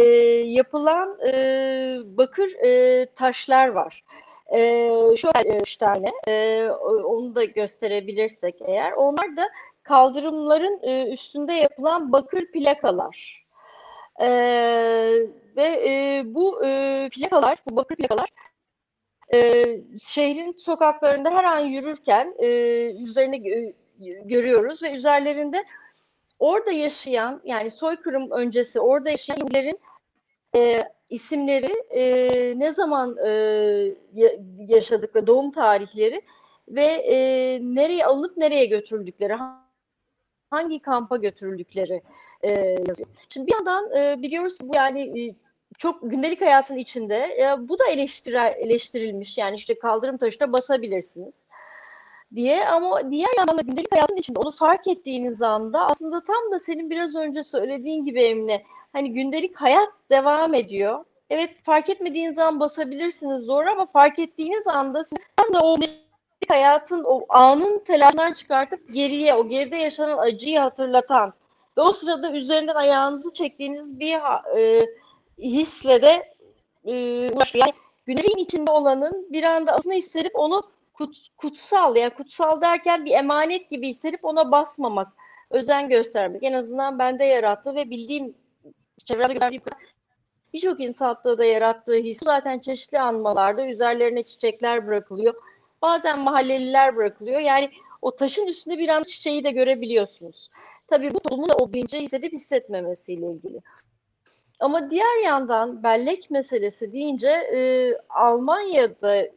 yapılan 0.46 1.18
e, 1.26 1.98
bakır 2.04 2.52
e, 2.64 3.06
taşlar 3.06 3.68
var. 3.68 4.04
E, 4.54 4.58
şöyle 5.16 5.58
üç 5.60 5.76
tane, 5.76 6.12
e, 6.28 6.68
onu 7.04 7.34
da 7.34 7.44
gösterebilirsek 7.44 8.54
eğer. 8.66 8.92
Onlar 8.92 9.36
da 9.36 9.50
kaldırımların 9.82 10.80
e, 10.82 11.12
üstünde 11.12 11.52
yapılan 11.52 12.12
bakır 12.12 12.52
plakalar. 12.52 13.46
E, 14.20 14.28
ve 15.56 15.64
e, 15.88 16.22
bu 16.26 16.66
e, 16.66 17.08
plakalar, 17.12 17.58
bu 17.70 17.76
bakır 17.76 17.96
plakalar 17.96 18.28
e, 19.34 19.64
şehrin 19.98 20.52
sokaklarında 20.52 21.30
her 21.30 21.44
an 21.44 21.60
yürürken 21.60 22.34
e, 22.38 22.46
üzerine 23.02 23.36
gö 23.36 23.72
görüyoruz 24.24 24.82
ve 24.82 24.92
üzerlerinde 24.92 25.64
orada 26.38 26.70
yaşayan 26.70 27.40
yani 27.44 27.70
soykırım 27.70 28.30
öncesi 28.30 28.80
orada 28.80 29.10
yaşayan 29.10 29.36
Yahudilerin 29.36 29.80
e, 30.56 30.82
isimleri 31.10 31.72
e, 31.90 32.04
ne 32.58 32.72
zaman 32.72 33.16
e, 33.26 33.30
yaşadıkları 34.68 35.26
doğum 35.26 35.50
tarihleri 35.50 36.22
ve 36.68 36.84
e, 36.84 37.16
nereye 37.62 38.06
alınıp 38.06 38.36
nereye 38.36 38.66
götürüldükleri 38.66 39.34
hangi 40.50 40.80
kampa 40.80 41.16
götürüldükleri 41.16 42.02
e, 42.42 42.50
yazıyor. 42.88 43.08
Şimdi 43.28 43.46
bir 43.46 43.52
yandan 43.54 43.96
e, 43.96 44.22
biliyoruz 44.22 44.58
bu 44.62 44.76
yani 44.76 45.28
e, 45.28 45.34
çok 45.82 45.98
gündelik 46.02 46.40
hayatın 46.40 46.76
içinde 46.76 47.16
e, 47.16 47.68
bu 47.68 47.78
da 47.78 47.84
eleştiri, 47.86 48.36
eleştirilmiş 48.36 49.38
yani 49.38 49.56
işte 49.56 49.78
kaldırım 49.78 50.16
taşına 50.16 50.52
basabilirsiniz 50.52 51.46
diye 52.34 52.66
ama 52.66 53.10
diğer 53.10 53.36
yandan 53.38 53.58
da 53.58 53.62
gündelik 53.62 53.92
hayatın 53.92 54.16
içinde 54.16 54.38
onu 54.38 54.50
fark 54.50 54.88
ettiğiniz 54.88 55.42
anda 55.42 55.86
aslında 55.86 56.24
tam 56.24 56.52
da 56.52 56.58
senin 56.58 56.90
biraz 56.90 57.16
önce 57.16 57.44
söylediğin 57.44 58.04
gibi 58.04 58.22
Emine 58.22 58.62
hani 58.92 59.12
gündelik 59.12 59.56
hayat 59.56 59.88
devam 60.10 60.54
ediyor. 60.54 61.04
Evet 61.30 61.50
fark 61.62 61.90
etmediğiniz 61.90 62.34
zaman 62.34 62.60
basabilirsiniz 62.60 63.48
doğru 63.48 63.70
ama 63.70 63.86
fark 63.86 64.18
ettiğiniz 64.18 64.66
anda 64.66 65.04
siz 65.04 65.18
tam 65.36 65.54
da 65.54 65.66
o 65.66 65.78
hayatın 66.48 67.04
o 67.04 67.24
anın 67.28 67.78
telaşından 67.78 68.32
çıkartıp 68.32 68.94
geriye 68.94 69.34
o 69.34 69.48
geride 69.48 69.76
yaşanan 69.76 70.18
acıyı 70.18 70.58
hatırlatan 70.58 71.32
ve 71.78 71.80
o 71.80 71.92
sırada 71.92 72.32
üzerinden 72.32 72.74
ayağınızı 72.74 73.32
çektiğiniz 73.34 74.00
bir 74.00 74.18
e, 74.56 74.86
hisle 75.38 76.02
de 76.02 76.34
e, 76.84 76.92
yani 77.54 77.72
gündelik 78.06 78.40
içinde 78.40 78.70
olanın 78.70 79.26
bir 79.32 79.42
anda 79.42 79.72
aslında 79.72 79.94
hissedip 79.94 80.32
onu 80.34 80.62
kut, 80.92 81.16
kutsal 81.36 81.96
yani 81.96 82.10
kutsal 82.10 82.60
derken 82.60 83.04
bir 83.04 83.10
emanet 83.10 83.70
gibi 83.70 83.88
hissedip 83.88 84.24
ona 84.24 84.52
basmamak, 84.52 85.08
özen 85.50 85.88
göstermek. 85.88 86.42
En 86.42 86.52
azından 86.52 86.98
bende 86.98 87.24
yarattı 87.24 87.74
ve 87.74 87.90
bildiğim 87.90 88.34
çevremde 89.04 89.32
gösterdiğim 89.32 89.62
birçok 90.52 90.80
insanda 90.80 91.38
da 91.38 91.44
yarattığı 91.44 91.96
his 91.96 92.18
zaten 92.24 92.58
çeşitli 92.58 93.00
anmalarda 93.00 93.66
üzerlerine 93.66 94.22
çiçekler 94.22 94.86
bırakılıyor. 94.86 95.34
Bazen 95.82 96.18
mahalleliler 96.18 96.96
bırakılıyor. 96.96 97.40
Yani 97.40 97.70
o 98.02 98.16
taşın 98.16 98.46
üstünde 98.46 98.78
bir 98.78 98.88
an 98.88 99.02
çiçeği 99.02 99.44
de 99.44 99.50
görebiliyorsunuz. 99.50 100.50
Tabii 100.88 101.14
bu 101.14 101.20
toplumun 101.20 101.48
da 101.48 101.54
o 101.54 101.72
bilinci 101.72 102.00
hissedip 102.00 102.32
hissetmemesiyle 102.32 103.26
ilgili. 103.32 103.60
Ama 104.62 104.90
diğer 104.90 105.24
yandan 105.24 105.82
bellek 105.82 106.30
meselesi 106.30 106.92
deyince 106.92 107.28
e, 107.28 107.92
Almanya'da 108.08 109.28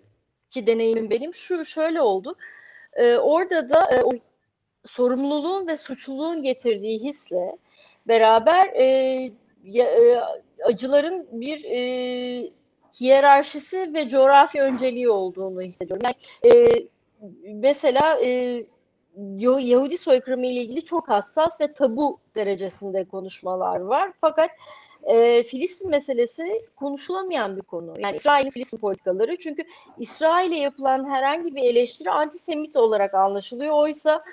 ki 0.52 0.68
deneyimim 0.68 1.10
benim 1.10 1.34
şu 1.34 1.66
şöyle 1.66 2.02
oldu. 2.02 2.36
E, 2.94 3.18
orada 3.18 3.70
da 3.70 3.92
e, 3.92 4.04
o 4.04 4.12
sorumluluğun 4.86 5.68
ve 5.68 5.78
suçluluğun 5.78 6.44
getirdiği 6.44 7.00
hisle 7.00 7.58
beraber 8.08 8.68
e, 8.68 8.86
ya, 9.64 9.86
e, 9.86 10.22
acıların 10.64 11.28
bir 11.32 11.64
e, 11.64 12.52
hiyerarşisi 13.00 13.94
ve 13.94 14.10
coğrafya 14.10 14.64
önceliği 14.64 15.10
olduğunu 15.10 15.62
hissediyorum. 15.62 16.06
Yani 16.06 16.54
e, 16.56 16.70
mesela 17.54 18.20
e, 18.24 18.64
Yahudi 19.40 19.98
soykırımı 19.98 20.46
ile 20.46 20.62
ilgili 20.62 20.86
çok 20.86 21.10
hassas 21.10 21.62
ve 21.62 21.74
tabu 21.74 22.20
derecesinde 22.36 23.04
konuşmalar 23.04 23.80
var. 23.80 24.12
Fakat 24.22 24.50
e, 25.06 25.44
Filistin 25.44 25.90
meselesi 25.90 26.66
konuşulamayan 26.76 27.58
bir 27.58 27.62
konu. 27.62 27.94
Yani 28.00 28.16
İsrail'in 28.16 28.50
Filistin 28.50 28.78
politikaları. 28.78 29.38
Çünkü 29.38 29.64
İsrail'e 29.98 30.60
yapılan 30.60 31.10
herhangi 31.10 31.56
bir 31.56 31.64
eleştiri 31.64 32.12
antisemit 32.12 32.76
olarak 32.76 33.14
anlaşılıyor. 33.14 33.74
Oysa 33.74 34.24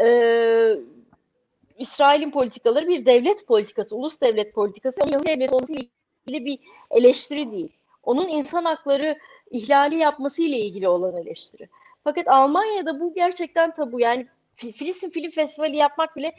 e, 0.00 0.06
İsrail'in 1.78 2.30
politikaları 2.30 2.88
bir 2.88 3.06
devlet 3.06 3.46
politikası, 3.46 3.96
ulus 3.96 4.20
devlet 4.20 4.54
politikası. 4.54 5.00
Onun 5.02 5.26
devlet 5.26 5.70
ile 5.70 5.88
ilgili 6.26 6.44
bir 6.44 6.58
eleştiri 6.90 7.52
değil. 7.52 7.72
Onun 8.02 8.28
insan 8.28 8.64
hakları 8.64 9.18
ihlali 9.50 9.96
yapması 9.96 10.42
ile 10.42 10.58
ilgili 10.58 10.88
olan 10.88 11.16
eleştiri. 11.16 11.68
Fakat 12.04 12.28
Almanya'da 12.28 13.00
bu 13.00 13.14
gerçekten 13.14 13.74
tabu. 13.74 14.00
Yani 14.00 14.26
Filistin 14.56 15.10
Film 15.10 15.30
Festivali 15.30 15.76
yapmak 15.76 16.16
bile 16.16 16.34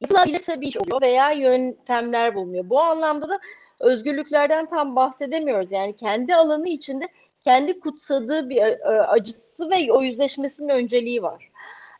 yapılabilirse 0.00 0.60
bir 0.60 0.66
iş 0.66 0.76
oluyor 0.76 1.02
veya 1.02 1.30
yöntemler 1.30 2.34
bulunuyor. 2.34 2.70
Bu 2.70 2.80
anlamda 2.80 3.28
da 3.28 3.38
özgürlüklerden 3.80 4.66
tam 4.66 4.96
bahsedemiyoruz. 4.96 5.72
Yani 5.72 5.96
kendi 5.96 6.34
alanı 6.34 6.68
içinde 6.68 7.08
kendi 7.42 7.80
kutsadığı 7.80 8.48
bir 8.48 8.56
e, 8.56 8.76
acısı 9.02 9.70
ve 9.70 9.92
o 9.92 10.02
yüzleşmesinin 10.02 10.68
önceliği 10.68 11.22
var. 11.22 11.50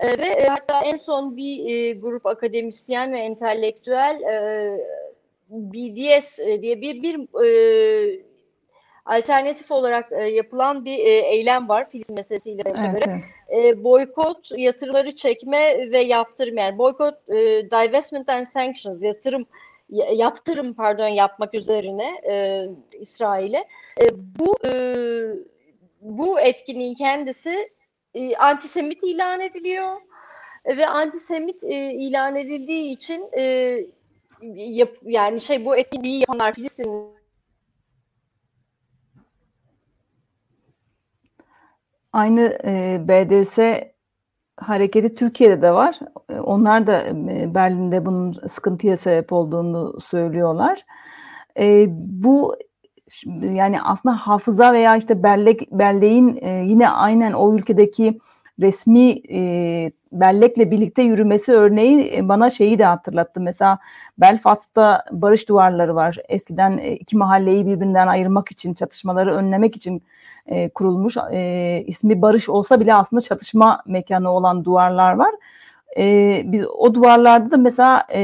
E, 0.01 0.19
ve 0.19 0.27
e, 0.27 0.47
hatta 0.47 0.81
en 0.81 0.97
son 0.97 1.37
bir 1.37 1.67
e, 1.67 1.93
grup 1.93 2.27
akademisyen 2.27 3.13
ve 3.13 3.19
entelektüel 3.19 4.21
e, 4.23 4.79
BDS 5.51 6.39
e, 6.39 6.63
diye 6.63 6.81
bir 6.81 7.03
bir 7.03 7.45
e, 7.45 8.21
alternatif 9.07 9.71
olarak 9.71 10.13
e, 10.13 10.23
yapılan 10.23 10.85
bir 10.85 10.99
e, 10.99 11.11
eylem 11.11 11.69
var 11.69 11.91
Filistin 11.91 12.17
meselesiyle 12.17 12.63
evet, 12.67 12.79
evet. 13.07 13.25
E, 13.53 13.85
boykot, 13.85 14.51
yatırımları 14.57 15.17
çekme 15.17 15.91
ve 15.91 15.99
yaptırım 15.99 16.57
yani 16.57 16.79
boykot, 16.79 17.15
e, 17.29 17.35
divestment 17.71 18.29
and 18.29 18.47
sanctions, 18.47 19.03
yatırım 19.03 19.47
yaptırım 20.15 20.75
pardon 20.75 21.09
yapmak 21.09 21.55
üzerine 21.55 22.21
e, 22.29 22.67
İsrail'e. 23.01 23.65
E, 24.03 24.05
bu 24.13 24.57
e, 24.69 24.73
bu 26.01 26.41
etkinliğin 26.41 26.95
kendisi 26.95 27.71
e, 28.15 28.37
antisemit 28.37 29.03
ilan 29.03 29.41
ediliyor 29.41 29.93
ve 30.67 30.87
antisemit 30.87 31.65
e, 31.65 31.93
ilan 31.93 32.37
edildiği 32.37 32.93
için 32.93 33.29
e, 33.39 33.43
yap, 34.55 34.97
yani 35.03 35.41
şey 35.41 35.65
bu 35.65 35.77
etkinliği 35.77 36.21
yapanlar 36.21 36.55
Filistin 36.55 37.16
Aynı 42.17 42.59
e, 42.65 43.01
BDS 43.09 43.59
hareketi 44.57 45.15
Türkiye'de 45.15 45.63
de 45.63 45.73
var. 45.73 45.99
E, 46.29 46.41
onlar 46.41 46.87
da 46.87 47.03
e, 47.05 47.55
Berlin'de 47.55 48.07
bunun 48.07 48.33
sıkıntıya 48.49 48.97
sebep 48.97 49.33
olduğunu 49.33 50.01
söylüyorlar. 50.01 50.85
E, 51.59 51.87
bu 52.23 52.57
yani 53.43 53.83
aslında 53.83 54.17
hafıza 54.17 54.73
veya 54.73 54.97
işte 54.97 55.23
bellek 55.23 55.73
belleğin 55.73 56.39
e, 56.43 56.65
yine 56.67 56.89
aynen 56.89 57.33
o 57.33 57.55
ülkedeki 57.55 58.19
resmi 58.61 59.11
e, 59.31 59.91
bellekle 60.13 60.71
birlikte 60.71 61.03
yürümesi 61.03 61.53
örneği 61.53 62.17
e, 62.17 62.29
bana 62.29 62.51
şeyi 62.51 62.79
de 62.79 62.85
hatırlattı. 62.85 63.41
Mesela 63.41 63.79
Belfast'ta 64.19 65.05
barış 65.11 65.49
duvarları 65.49 65.95
var. 65.95 66.17
Eskiden 66.29 66.79
e, 66.79 66.93
iki 66.93 67.17
mahalleyi 67.17 67.67
birbirinden 67.67 68.07
ayırmak 68.07 68.53
için, 68.53 68.75
çatışmaları 68.75 69.35
önlemek 69.35 69.77
için 69.77 70.03
e, 70.47 70.69
kurulmuş. 70.69 71.17
E, 71.33 71.83
ismi 71.87 72.23
barış 72.23 72.49
olsa 72.49 72.81
bile 72.81 72.95
aslında 72.95 73.21
çatışma 73.21 73.83
mekanı 73.87 74.31
olan 74.31 74.65
duvarlar 74.65 75.13
var. 75.13 75.31
E, 75.99 76.43
biz 76.45 76.67
o 76.79 76.95
duvarlarda 76.95 77.51
da 77.51 77.57
mesela 77.57 78.07
e, 78.09 78.21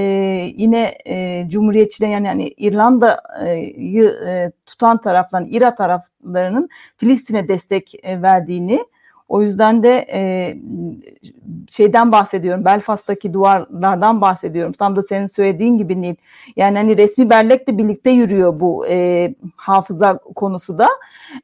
yine 0.57 0.95
e, 1.05 1.49
Cumhuriyetçiler 1.49 2.09
yani, 2.09 2.27
yani 2.27 2.49
İrlanda'yı 2.49 4.05
e, 4.27 4.53
tutan 4.67 5.01
tarafların, 5.01 5.49
İRA 5.49 5.75
taraflarının 5.75 6.69
Filistin'e 6.97 7.49
destek 7.49 7.95
e, 8.03 8.23
verdiğini 8.23 8.85
O 9.29 9.43
yüzden 9.43 9.83
de 9.83 10.07
e, 10.13 10.55
şeyden 11.71 12.13
bahsediyorum. 12.13 12.65
Belfast'taki 12.65 13.35
duvarlardan 13.35 14.21
bahsediyorum. 14.21 14.73
Tam 14.73 14.97
da 14.97 15.03
senin 15.03 15.27
söylediğin 15.27 15.79
gibi 15.79 16.03
Nil. 16.03 16.15
Yani 16.57 16.77
hani 16.79 16.97
resmi 16.97 17.31
bellekle 17.31 17.79
birlikte 17.79 18.11
yürüyor 18.11 18.61
bu 18.61 18.87
e, 18.89 19.35
hafıza 19.57 20.19
konusu 20.19 20.79
da. 20.79 20.89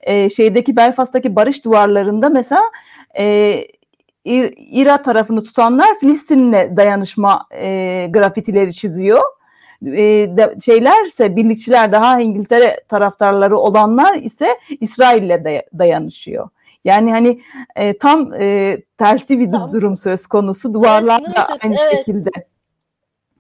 E, 0.01 0.31
şeydeki 0.31 0.77
Belfast'taki 0.77 1.37
barış 1.37 1.65
duvarlarında 1.65 2.29
mesela 2.29 2.63
e, 3.19 3.65
İra 4.71 5.03
tarafını 5.03 5.45
tutanlar 5.45 5.99
Filistin'le 6.01 6.77
dayanışma 6.77 7.47
e, 7.51 8.07
grafitileri 8.11 8.75
çiziyor. 8.75 9.21
E, 9.87 9.97
de, 10.37 10.55
şeylerse 10.65 11.37
birlikçiler 11.37 11.93
daha 11.93 12.21
İngiltere 12.21 12.81
taraftarları 12.89 13.59
olanlar 13.59 14.15
ise 14.15 14.59
İsrail'le 14.81 15.31
day- 15.45 15.63
dayanışıyor. 15.79 16.49
Yani 16.85 17.11
hani 17.11 17.43
e, 17.77 17.99
tam 17.99 18.35
e, 18.35 18.77
tersi 18.99 19.39
bir 19.39 19.53
tam. 19.53 19.73
durum 19.73 19.97
söz 19.97 20.27
konusu. 20.27 20.75
Duvarlar 20.75 21.25
da 21.37 21.47
aynı 21.63 21.75
evet. 21.75 21.97
şekilde. 21.97 22.31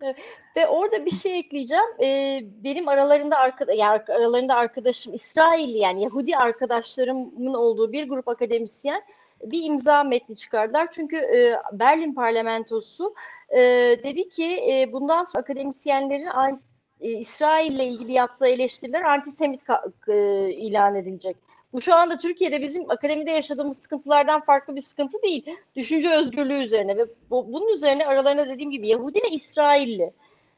Evet. 0.03 0.16
Ve 0.57 0.66
orada 0.66 1.07
bir 1.07 1.11
şey 1.11 1.38
ekleyeceğim. 1.38 2.03
Ee, 2.03 2.40
benim 2.64 2.88
aralarında 2.88 3.37
arka, 3.37 3.72
yani 3.72 4.03
aralarında 4.09 4.55
arkadaşım 4.55 5.14
İsrailli 5.14 5.79
yani 5.79 6.03
Yahudi 6.03 6.37
arkadaşlarımın 6.37 7.55
olduğu 7.55 7.92
bir 7.92 8.09
grup 8.09 8.29
akademisyen 8.29 9.03
bir 9.44 9.64
imza 9.64 10.05
metni 10.05 10.37
çıkardılar. 10.37 10.90
Çünkü 10.90 11.16
e, 11.16 11.57
Berlin 11.72 12.14
parlamentosu 12.14 13.14
e, 13.48 13.61
dedi 14.03 14.29
ki 14.29 14.72
e, 14.72 14.92
bundan 14.92 15.24
sonra 15.24 15.42
akademisyenlerin 15.42 16.61
e, 17.01 17.11
İsrail 17.11 17.72
ile 17.72 17.87
ilgili 17.87 18.12
yaptığı 18.12 18.46
eleştiriler 18.46 19.03
antisemit 19.03 19.61
e, 20.09 20.51
ilan 20.51 20.94
edilecek. 20.94 21.37
Bu 21.72 21.81
şu 21.81 21.94
anda 21.94 22.18
Türkiye'de 22.18 22.62
bizim 22.62 22.90
akademide 22.90 23.31
yaşadığımız 23.31 23.78
sıkıntılardan 23.78 24.40
farklı 24.40 24.76
bir 24.76 24.81
sıkıntı 24.81 25.22
değil. 25.22 25.57
Düşünce 25.76 26.11
özgürlüğü 26.11 26.64
üzerine 26.64 26.96
ve 26.96 27.07
bu, 27.31 27.52
bunun 27.52 27.74
üzerine 27.74 28.07
aralarında 28.07 28.48
dediğim 28.48 28.70
gibi 28.70 28.88
Yahudi 28.88 29.22
ve 29.22 29.28
İsrailli, 29.28 30.12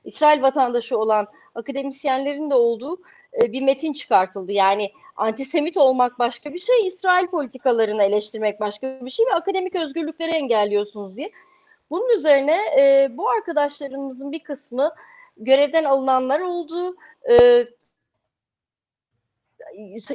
İsrail 0.04 0.42
vatandaşı 0.42 0.98
olan 0.98 1.26
akademisyenlerin 1.54 2.50
de 2.50 2.54
olduğu 2.54 3.00
e, 3.42 3.52
bir 3.52 3.62
metin 3.62 3.92
çıkartıldı. 3.92 4.52
Yani 4.52 4.92
antisemit 5.16 5.76
olmak 5.76 6.18
başka 6.18 6.54
bir 6.54 6.58
şey, 6.58 6.86
İsrail 6.86 7.26
politikalarını 7.26 8.02
eleştirmek 8.02 8.60
başka 8.60 9.04
bir 9.04 9.10
şey 9.10 9.26
ve 9.26 9.34
akademik 9.34 9.76
özgürlükleri 9.76 10.30
engelliyorsunuz 10.30 11.16
diye. 11.16 11.30
Bunun 11.90 12.16
üzerine 12.16 12.58
e, 12.80 13.08
bu 13.16 13.30
arkadaşlarımızın 13.30 14.32
bir 14.32 14.40
kısmı 14.40 14.94
görevden 15.36 15.84
alınanlar 15.84 16.40
oldu, 16.40 16.96
e, 17.30 17.66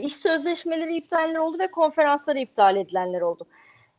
iş 0.01 0.15
sözleşmeleri 0.15 0.95
iptaller 0.95 1.35
oldu 1.35 1.59
ve 1.59 1.71
konferansları 1.71 2.39
iptal 2.39 2.75
edilenler 2.75 3.21
oldu. 3.21 3.47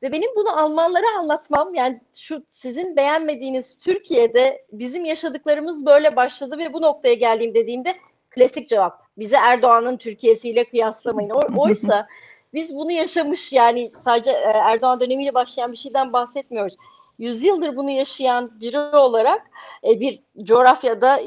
Ve 0.03 0.13
benim 0.13 0.31
bunu 0.37 0.59
Almanlara 0.59 1.19
anlatmam 1.19 1.75
yani 1.75 2.01
şu 2.19 2.43
sizin 2.49 2.97
beğenmediğiniz 2.97 3.79
Türkiye'de 3.79 4.67
bizim 4.73 5.05
yaşadıklarımız 5.05 5.87
böyle 5.87 6.17
başladı 6.17 6.59
ve 6.59 6.73
bu 6.73 6.83
noktaya 6.83 7.15
geldiğim 7.15 7.55
dediğimde 7.55 7.95
klasik 8.31 8.69
cevap. 8.69 9.03
Bizi 9.19 9.37
Erdoğan'ın 9.37 9.97
Türkiye'siyle 9.97 10.65
kıyaslamayın. 10.65 11.31
oysa 11.57 12.07
biz 12.55 12.77
bunu 12.77 12.93
yaşamış 12.93 13.53
yani 13.53 13.93
sadece 13.99 14.31
e, 14.31 14.45
Erdoğan 14.45 15.01
dönemiyle 15.01 15.35
başlayan 15.35 15.73
bir 15.73 15.77
şeyden 15.77 16.13
bahsetmiyoruz. 16.13 16.77
Yüzyıldır 17.19 17.77
bunu 17.77 17.91
yaşayan 17.91 18.61
biri 18.61 18.79
olarak 18.79 19.51
e, 19.85 20.01
bir 20.01 20.23
coğrafyada 20.43 21.21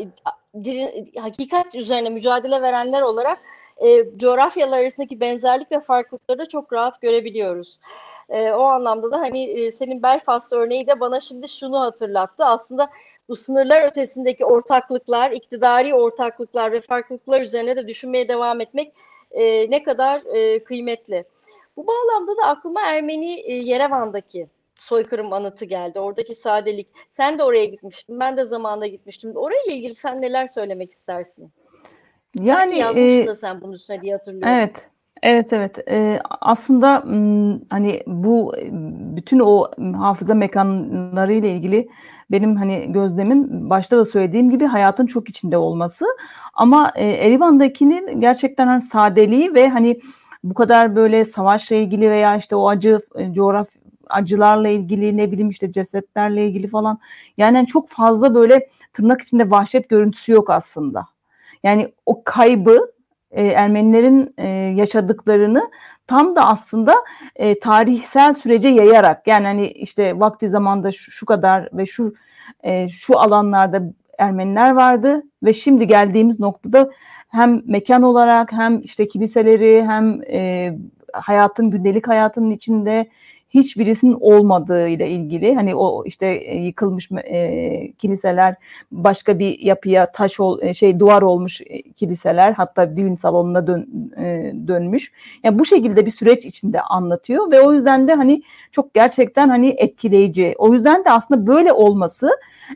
hakikat 1.18 1.76
üzerine 1.76 2.10
mücadele 2.10 2.62
verenler 2.62 3.02
olarak 3.02 3.40
e, 3.80 4.18
coğrafyalar 4.18 4.80
arasındaki 4.80 5.20
benzerlik 5.20 5.72
ve 5.72 5.80
farklılıkları 5.80 6.40
da 6.40 6.46
çok 6.46 6.74
rahat 6.74 7.02
görebiliyoruz. 7.02 7.80
E, 8.30 8.52
o 8.52 8.62
anlamda 8.62 9.12
da 9.12 9.20
hani 9.20 9.44
e, 9.44 9.72
senin 9.72 10.04
Belfast 10.04 10.54
örneği 10.54 10.88
de 10.88 11.00
bana 11.00 11.20
şimdi 11.20 11.50
şunu 11.50 11.80
hatırlattı. 11.80 12.46
Aslında 12.46 12.90
bu 13.30 13.36
sınırlar 13.36 13.88
ötesindeki 13.88 14.46
ortaklıklar, 14.46 15.32
iktidari 15.32 15.96
ortaklıklar 15.96 16.72
ve 16.72 16.82
farklılıklar 16.82 17.42
üzerine 17.42 17.76
de 17.76 17.88
düşünmeye 17.88 18.30
devam 18.30 18.62
etmek 18.62 18.94
e, 19.32 19.72
ne 19.72 19.84
kadar 19.84 20.22
e, 20.36 20.64
kıymetli. 20.64 21.26
Bu 21.78 21.88
bağlamda 21.88 22.38
da 22.38 22.46
aklıma 22.48 22.82
Ermeni 22.82 23.40
e, 23.40 23.54
Yerevan'daki 23.54 24.48
soykırım 24.80 25.34
anıtı 25.34 25.66
geldi. 25.66 26.00
Oradaki 26.00 26.36
sadelik. 26.36 26.88
Sen 27.12 27.40
de 27.40 27.44
oraya 27.44 27.66
gitmiştin. 27.66 28.20
Ben 28.20 28.38
de 28.38 28.46
zamanında 28.46 28.88
gitmiştim. 28.88 29.36
Orayla 29.36 29.74
ilgili 29.74 29.96
sen 29.96 30.22
neler 30.22 30.48
söylemek 30.48 30.92
istersin? 30.92 31.52
Yani 32.36 32.78
yazmışsın 32.78 33.22
e, 33.22 33.28
da 33.28 33.36
sen 33.36 33.62
bunun 33.62 33.74
üstüne 33.74 34.02
diye 34.02 34.14
hatırlıyorum. 34.14 34.50
Evet. 34.50 34.90
Evet 35.24 35.54
evet 35.54 35.78
ee, 35.90 36.20
aslında 36.42 37.04
hani 37.70 38.04
bu 38.08 38.54
bütün 39.16 39.40
o 39.40 39.72
hafıza 39.98 40.34
mekanları 40.34 41.34
ile 41.34 41.52
ilgili 41.52 41.90
benim 42.32 42.56
hani 42.56 42.92
gözlemim 42.92 43.70
başta 43.70 43.98
da 43.98 44.06
söylediğim 44.06 44.50
gibi 44.50 44.66
hayatın 44.66 45.06
çok 45.06 45.30
içinde 45.30 45.58
olması 45.58 46.06
ama 46.54 46.92
e, 46.96 47.08
Erivan'dakinin 47.10 48.22
gerçekten 48.22 48.68
hani 48.68 48.82
sadeliği 48.82 49.54
ve 49.54 49.70
hani 49.70 50.00
bu 50.44 50.54
kadar 50.54 50.96
böyle 50.96 51.26
savaşla 51.26 51.76
ilgili 51.76 52.10
veya 52.10 52.38
işte 52.38 52.56
o 52.56 52.70
acı 52.70 53.00
e, 53.16 53.34
coğraf 53.34 53.68
acılarla 54.10 54.70
ilgili 54.70 55.18
ne 55.18 55.32
bileyim 55.32 55.50
işte 55.50 55.72
cesetlerle 55.72 56.48
ilgili 56.48 56.68
falan 56.68 57.00
yani 57.38 57.68
çok 57.68 57.90
fazla 57.90 58.36
böyle 58.36 58.68
tırnak 58.94 59.22
içinde 59.22 59.50
vahşet 59.52 59.90
görüntüsü 59.90 60.32
yok 60.32 60.50
aslında. 60.50 61.06
Yani 61.64 61.94
o 62.06 62.24
kaybı 62.24 62.92
e, 63.32 63.46
Ermenilerin 63.48 64.34
e, 64.38 64.48
yaşadıklarını 64.50 65.72
tam 66.08 66.36
da 66.36 66.48
aslında 66.48 66.96
e, 67.36 67.60
tarihsel 67.60 68.34
sürece 68.34 68.68
yayarak 68.68 69.28
yani 69.28 69.46
hani 69.46 69.68
işte 69.68 70.20
vakti 70.20 70.50
zamanda 70.50 70.92
şu, 70.92 71.12
şu 71.12 71.26
kadar 71.26 71.70
ve 71.74 71.86
şu 71.86 72.14
e, 72.64 72.90
şu 72.90 73.20
alanlarda 73.20 73.82
Ermeniler 74.18 74.72
vardı 74.76 75.24
ve 75.44 75.54
şimdi 75.54 75.88
geldiğimiz 75.88 76.40
noktada 76.40 76.90
hem 77.30 77.62
mekan 77.66 78.04
olarak 78.04 78.52
hem 78.52 78.82
işte 78.82 79.08
kiliseleri 79.08 79.84
hem 79.88 80.22
e, 80.24 80.72
hayatın 81.14 81.70
gündelik 81.72 82.08
hayatının 82.08 82.52
içinde 82.52 83.10
hiçbirisinin 83.50 84.18
olmadığı 84.20 84.88
ile 84.88 85.10
ilgili 85.10 85.56
hani 85.56 85.76
o 85.76 86.04
işte 86.06 86.28
e, 86.28 86.58
yıkılmış 86.58 87.10
e, 87.12 87.92
kiliseler 87.92 88.56
başka 88.92 89.40
bir 89.40 89.60
yapıya 89.60 90.12
taş 90.12 90.40
ol, 90.40 90.62
e, 90.62 90.74
şey 90.74 91.00
duvar 91.00 91.22
olmuş 91.22 91.62
e, 91.62 91.82
kiliseler 91.82 92.52
hatta 92.52 92.98
düğün 92.98 93.16
salonuna 93.16 93.68
dön, 93.68 93.88
e, 94.18 94.54
dönmüş. 94.68 95.12
Yani 95.44 95.60
bu 95.60 95.66
şekilde 95.66 96.06
bir 96.06 96.12
süreç 96.12 96.46
içinde 96.46 96.82
anlatıyor 96.82 97.52
ve 97.52 97.62
o 97.62 97.74
yüzden 97.74 98.08
de 98.08 98.14
hani 98.14 98.42
çok 98.72 98.94
gerçekten 98.94 99.50
hani 99.50 99.76
etkileyici. 99.78 100.56
O 100.58 100.74
yüzden 100.74 101.06
de 101.06 101.12
aslında 101.12 101.48
böyle 101.48 101.74
olması 101.74 102.30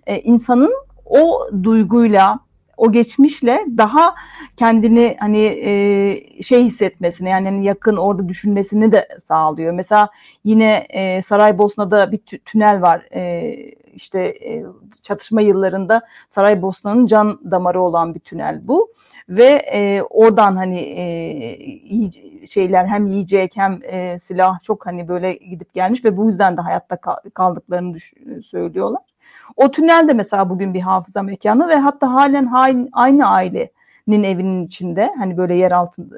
e, 0.08 0.20
insanın 0.20 0.74
o 1.06 1.40
duyguyla 1.64 2.40
o 2.78 2.92
geçmişle 2.92 3.66
daha 3.78 4.16
kendini 4.58 5.18
hani 5.20 5.46
e, 5.46 6.44
şey 6.44 6.64
hissetmesini 6.64 7.30
yani 7.30 7.46
hani 7.46 7.66
yakın 7.66 7.96
orada 7.96 8.30
düşünmesini 8.30 8.92
de 8.92 9.08
sağlıyor. 9.20 9.74
Mesela 9.74 10.10
yine 10.44 10.86
e, 10.90 11.22
Saraybosna'da 11.22 12.12
bir 12.12 12.18
tünel 12.18 12.82
var. 12.82 13.08
E, 13.16 13.54
işte 13.94 14.20
e, 14.20 14.64
çatışma 15.02 15.42
yıllarında 15.42 16.02
Saraybosna'nın 16.30 17.06
can 17.06 17.52
damarı 17.52 17.82
olan 17.82 18.16
bir 18.16 18.20
tünel 18.20 18.68
bu 18.68 18.94
ve 19.30 19.46
e, 19.74 20.02
oradan 20.02 20.56
hani 20.56 20.80
e, 20.80 22.48
şeyler 22.48 22.86
hem 22.86 23.08
yiyecek 23.08 23.52
hem 23.56 23.80
e, 23.84 24.20
silah 24.20 24.62
çok 24.64 24.86
hani 24.86 25.08
böyle 25.08 25.34
gidip 25.34 25.74
gelmiş 25.74 26.06
ve 26.06 26.18
bu 26.18 26.26
yüzden 26.26 26.58
de 26.58 26.62
hayatta 26.62 26.98
kaldıklarını 27.34 27.98
söylüyorlar. 28.44 29.13
O 29.56 29.72
tünel 29.72 30.08
de 30.08 30.14
mesela 30.14 30.50
bugün 30.50 30.74
bir 30.74 30.82
hafıza 30.82 31.22
mekanı 31.22 31.68
ve 31.68 31.76
hatta 31.76 32.14
halen 32.14 32.50
aynı 32.92 33.28
ailenin 33.28 34.24
evinin 34.24 34.64
içinde 34.64 35.12
hani 35.18 35.38
böyle 35.38 35.56
yer 35.56 35.72
altında 35.72 36.16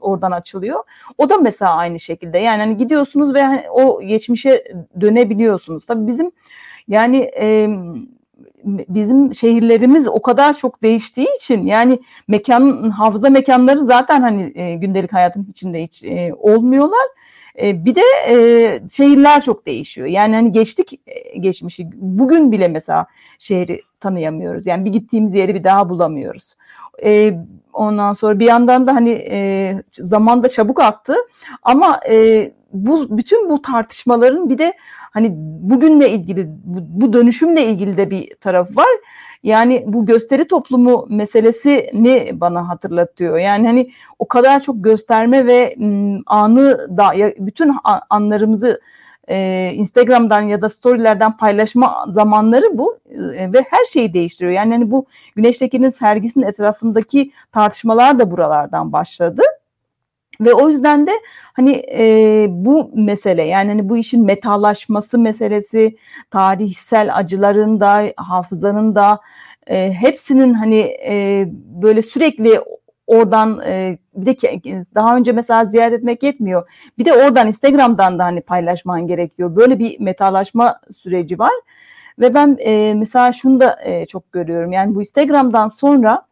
oradan 0.00 0.30
açılıyor. 0.30 0.84
O 1.18 1.30
da 1.30 1.38
mesela 1.38 1.74
aynı 1.74 2.00
şekilde 2.00 2.38
yani 2.38 2.60
hani 2.60 2.76
gidiyorsunuz 2.76 3.34
ve 3.34 3.42
hani 3.42 3.62
o 3.70 4.00
geçmişe 4.00 4.64
dönebiliyorsunuz. 5.00 5.86
Tabii 5.86 6.06
bizim 6.06 6.32
yani 6.88 7.30
e, 7.40 7.68
bizim 8.64 9.34
şehirlerimiz 9.34 10.08
o 10.08 10.22
kadar 10.22 10.58
çok 10.58 10.82
değiştiği 10.82 11.26
için 11.36 11.66
yani 11.66 11.98
mekan 12.28 12.90
hafıza 12.90 13.30
mekanları 13.30 13.84
zaten 13.84 14.20
hani 14.20 14.52
e, 14.54 14.74
gündelik 14.74 15.12
hayatın 15.12 15.46
içinde 15.50 15.82
hiç 15.82 16.02
e, 16.04 16.34
olmuyorlar. 16.34 17.06
E, 17.62 17.84
bir 17.84 17.94
de 17.94 18.02
e, 18.28 18.34
şehirler 18.92 19.42
çok 19.42 19.66
değişiyor. 19.66 20.06
Yani 20.06 20.34
hani 20.34 20.52
geçtik 20.52 21.00
e, 21.06 21.38
geçmişi. 21.38 21.88
Bugün 21.94 22.52
bile 22.52 22.68
mesela 22.68 23.06
şehri 23.38 23.82
tanıyamıyoruz. 24.00 24.66
Yani 24.66 24.84
bir 24.84 24.90
gittiğimiz 24.90 25.34
yeri 25.34 25.54
bir 25.54 25.64
daha 25.64 25.88
bulamıyoruz. 25.88 26.54
E, 27.04 27.34
ondan 27.72 28.12
sonra 28.12 28.38
bir 28.38 28.46
yandan 28.46 28.86
da 28.86 28.94
hani 28.94 29.10
e, 29.10 29.74
zaman 29.92 30.42
da 30.42 30.48
çabuk 30.48 30.80
aktı. 30.80 31.16
Ama 31.62 32.00
e, 32.10 32.50
bu 32.72 33.18
bütün 33.18 33.48
bu 33.50 33.62
tartışmaların 33.62 34.50
bir 34.50 34.58
de 34.58 34.74
hani 35.10 35.30
bugünle 35.70 36.10
ilgili 36.10 36.46
bu, 36.64 36.78
bu 37.00 37.12
dönüşümle 37.12 37.66
ilgili 37.66 37.96
de 37.96 38.10
bir 38.10 38.34
taraf 38.34 38.76
var. 38.76 38.88
Yani 39.44 39.84
bu 39.86 40.06
gösteri 40.06 40.48
toplumu 40.48 41.06
meselesini 41.08 42.30
bana 42.40 42.68
hatırlatıyor. 42.68 43.38
Yani 43.38 43.66
hani 43.66 43.90
o 44.18 44.28
kadar 44.28 44.62
çok 44.62 44.84
gösterme 44.84 45.46
ve 45.46 45.76
anı 46.26 46.96
da 46.96 47.12
bütün 47.38 47.72
anlarımızı 48.10 48.80
e, 49.28 49.70
Instagram'dan 49.74 50.42
ya 50.42 50.62
da 50.62 50.68
storylerden 50.68 51.36
paylaşma 51.36 52.06
zamanları 52.08 52.78
bu 52.78 52.98
e, 53.10 53.52
ve 53.52 53.64
her 53.70 53.84
şeyi 53.92 54.14
değiştiriyor. 54.14 54.52
Yani 54.52 54.72
hani 54.72 54.90
bu 54.90 55.06
Güneştekin'in 55.36 55.88
sergisinin 55.88 56.46
etrafındaki 56.46 57.32
tartışmalar 57.52 58.18
da 58.18 58.30
buralardan 58.30 58.92
başladı. 58.92 59.42
Ve 60.40 60.54
o 60.54 60.68
yüzden 60.68 61.06
de 61.06 61.10
hani 61.52 61.82
e, 61.92 62.46
bu 62.50 62.90
mesele 62.94 63.42
yani 63.42 63.68
hani 63.68 63.88
bu 63.88 63.96
işin 63.96 64.24
metalaşması 64.24 65.18
meselesi, 65.18 65.96
tarihsel 66.30 67.16
acıların 67.16 67.80
da, 67.80 68.12
hafızanın 68.16 68.94
da 68.94 69.20
e, 69.66 69.92
hepsinin 69.92 70.54
hani 70.54 70.80
e, 71.08 71.46
böyle 71.82 72.02
sürekli 72.02 72.60
oradan 73.06 73.60
e, 73.66 73.98
bir 74.14 74.26
de 74.26 74.82
daha 74.94 75.16
önce 75.16 75.32
mesela 75.32 75.64
ziyaret 75.64 75.98
etmek 75.98 76.22
yetmiyor. 76.22 76.70
Bir 76.98 77.04
de 77.04 77.12
oradan 77.12 77.48
Instagram'dan 77.48 78.18
da 78.18 78.24
hani 78.24 78.40
paylaşman 78.40 79.06
gerekiyor. 79.06 79.56
Böyle 79.56 79.78
bir 79.78 80.00
metalaşma 80.00 80.80
süreci 80.96 81.38
var. 81.38 81.52
Ve 82.18 82.34
ben 82.34 82.56
e, 82.60 82.94
mesela 82.94 83.32
şunu 83.32 83.60
da 83.60 83.78
e, 83.84 84.06
çok 84.06 84.32
görüyorum. 84.32 84.72
Yani 84.72 84.94
bu 84.94 85.00
Instagram'dan 85.00 85.68
sonra 85.68 86.26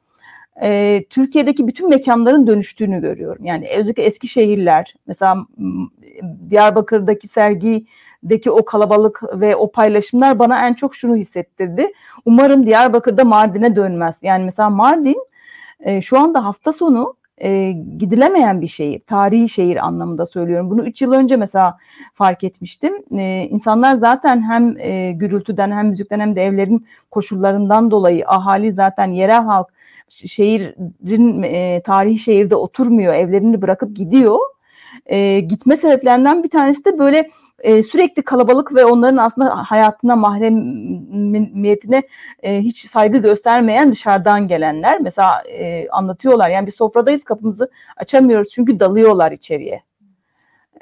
e, 0.63 1.05
Türkiye'deki 1.11 1.67
bütün 1.67 1.89
mekanların 1.89 2.47
dönüştüğünü 2.47 3.01
görüyorum. 3.01 3.45
Yani 3.45 3.69
özellikle 3.79 4.03
eski 4.03 4.29
şehirler, 4.29 4.95
mesela 5.07 5.47
Diyarbakır'daki 6.51 7.29
sergideki 7.29 8.51
o 8.51 8.65
kalabalık 8.65 9.23
ve 9.41 9.57
o 9.57 9.73
paylaşımlar 9.73 10.39
bana 10.39 10.67
en 10.67 10.75
çok 10.75 10.95
şunu 10.95 11.17
hissettirdi. 11.17 11.93
Umarım 12.25 12.67
Diyarbakır'da 12.67 13.25
Mardin'e 13.25 13.77
dönmez. 13.77 14.21
Yani 14.23 14.45
mesela 14.45 14.71
Mardin 14.71 15.27
e, 15.81 16.03
şu 16.03 16.19
anda 16.19 16.45
hafta 16.45 16.73
sonu 16.73 17.15
e, 17.39 17.73
gidilemeyen 17.99 18.61
bir 18.61 18.67
şehir, 18.67 19.01
tarihi 19.01 19.49
şehir 19.49 19.87
anlamında 19.87 20.27
söylüyorum. 20.27 20.71
Bunu 20.71 20.87
3 20.87 21.03
yıl 21.03 21.13
önce 21.13 21.37
mesela 21.37 21.79
fark 22.15 22.45
etmiştim. 22.45 22.95
E, 23.19 23.49
insanlar 23.51 23.95
zaten 23.95 24.43
hem 24.43 24.77
e, 24.79 25.13
gürültüden 25.13 25.71
hem 25.71 25.89
müzikten 25.89 26.21
hem 26.21 26.37
de 26.37 26.45
evlerin 26.45 26.87
koşullarından 27.11 27.91
dolayı 27.91 28.25
ahali 28.27 28.73
zaten 28.73 29.07
yerel 29.07 29.43
halk 29.43 29.69
şehrin 30.13 31.43
e, 31.43 31.83
tarihi 31.83 32.19
şehirde 32.19 32.57
oturmuyor, 32.57 33.15
evlerini 33.15 33.63
bırakıp 33.63 33.97
gidiyor. 33.97 34.39
E, 35.07 35.41
gitme 35.41 35.77
sebeplerinden 35.77 36.43
bir 36.43 36.51
tanesi 36.51 36.85
de 36.85 36.99
böyle 36.99 37.31
e, 37.59 37.83
sürekli 37.83 38.23
kalabalık 38.23 38.75
ve 38.75 38.85
onların 38.85 39.17
aslında 39.17 39.57
hayatına 39.71 40.17
mahremiyetine 40.17 42.03
e, 42.43 42.61
hiç 42.61 42.91
saygı 42.91 43.19
göstermeyen 43.19 43.93
dışarıdan 43.93 44.47
gelenler 44.47 45.01
mesela 45.01 45.43
e, 45.43 45.89
anlatıyorlar 45.89 46.51
yani 46.51 46.67
bir 46.67 46.73
sofradayız 46.73 47.25
kapımızı 47.25 47.71
açamıyoruz 47.97 48.49
çünkü 48.49 48.81
dalıyorlar 48.81 49.33
içeriye. 49.33 49.83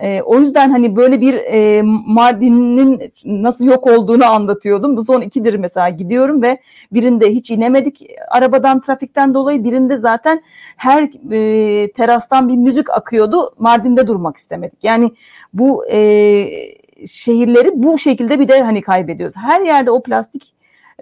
E, 0.01 0.23
o 0.23 0.39
yüzden 0.39 0.71
hani 0.71 0.97
böyle 0.97 1.21
bir 1.21 1.35
e, 1.35 1.83
Mardin'in 2.07 3.13
nasıl 3.25 3.65
yok 3.65 3.87
olduğunu 3.87 4.25
anlatıyordum. 4.25 4.97
Bu 4.97 5.05
son 5.05 5.21
ikidir 5.21 5.55
mesela 5.55 5.89
gidiyorum 5.89 6.43
ve 6.43 6.61
birinde 6.93 7.31
hiç 7.31 7.51
inemedik 7.51 8.07
arabadan 8.31 8.81
trafikten 8.81 9.35
dolayı 9.35 9.65
birinde 9.65 9.99
zaten 9.99 10.43
her 10.77 11.03
e, 11.33 11.93
terastan 11.93 12.49
bir 12.49 12.57
müzik 12.57 12.91
akıyordu. 12.91 13.51
Mardin'de 13.59 14.07
durmak 14.07 14.37
istemedik. 14.37 14.85
Yani 14.85 15.13
bu 15.53 15.87
e, 15.91 15.99
şehirleri 17.07 17.71
bu 17.75 17.99
şekilde 17.99 18.41
bir 18.41 18.49
de 18.49 18.63
hani 18.63 18.83
kaybediyoruz. 18.83 19.37
Her 19.37 19.61
yerde 19.61 19.91
o 19.91 20.03
plastik 20.03 20.55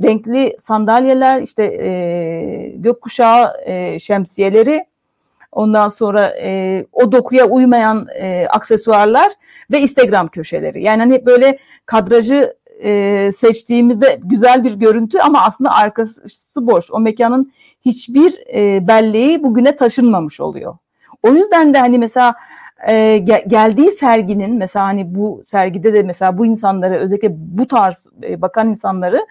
renkli 0.03 0.57
sandalyeler 0.59 1.43
işte 1.43 1.65
e, 1.65 2.73
gökkuşağı 2.77 3.53
e, 3.67 4.01
şemsiyeleri 4.01 4.85
Ondan 5.59 5.89
sonra 5.89 6.35
e, 6.43 6.87
o 6.93 7.13
dokuya 7.13 7.47
uymayan 7.47 8.07
e, 8.15 8.47
aksesuarlar 8.47 9.33
ve 9.71 9.81
Instagram 9.81 10.29
köşeleri. 10.29 10.83
Yani 10.83 11.03
hani 11.03 11.27
böyle 11.27 11.59
kadrajı 11.87 12.55
e, 12.83 13.31
seçtiğimizde 13.33 14.21
güzel 14.23 14.65
bir 14.65 14.73
görüntü 14.73 15.19
ama 15.19 15.45
aslında 15.45 15.71
arkası 15.71 16.23
boş. 16.67 16.91
O 16.91 17.01
mekanın 17.01 17.53
hiçbir 17.85 18.39
e, 18.55 18.89
belleği 18.89 19.43
bugüne 19.43 19.77
taşınmamış 19.77 20.41
oluyor. 20.41 20.77
O 21.23 21.31
yüzden 21.31 21.75
de 21.75 21.79
hani 21.79 21.99
mesela 21.99 22.35
e, 22.89 23.19
geldiği 23.47 23.91
serginin 23.91 24.59
mesela 24.59 24.85
hani 24.85 25.15
bu 25.15 25.43
sergide 25.47 25.95
de 25.95 26.03
mesela 26.03 26.39
bu 26.39 26.47
insanları 26.47 26.95
özellikle 26.95 27.31
bu 27.31 27.67
tarz 27.67 28.07
e, 28.23 28.43
bakan 28.43 28.71
insanları 28.71 29.27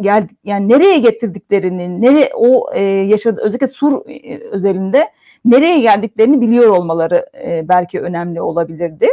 gel 0.00 0.28
yani 0.44 0.68
nereye 0.68 0.98
getirdiklerini, 0.98 2.00
nereye 2.00 2.30
o 2.34 2.72
e, 2.74 2.82
yaşadı 2.82 3.40
özellikle 3.44 3.66
Sur 3.66 4.08
e, 4.08 4.38
özelinde 4.38 5.08
nereye 5.44 5.80
geldiklerini 5.80 6.40
biliyor 6.40 6.68
olmaları 6.68 7.26
e, 7.44 7.68
belki 7.68 8.00
önemli 8.00 8.40
olabilirdi. 8.40 9.08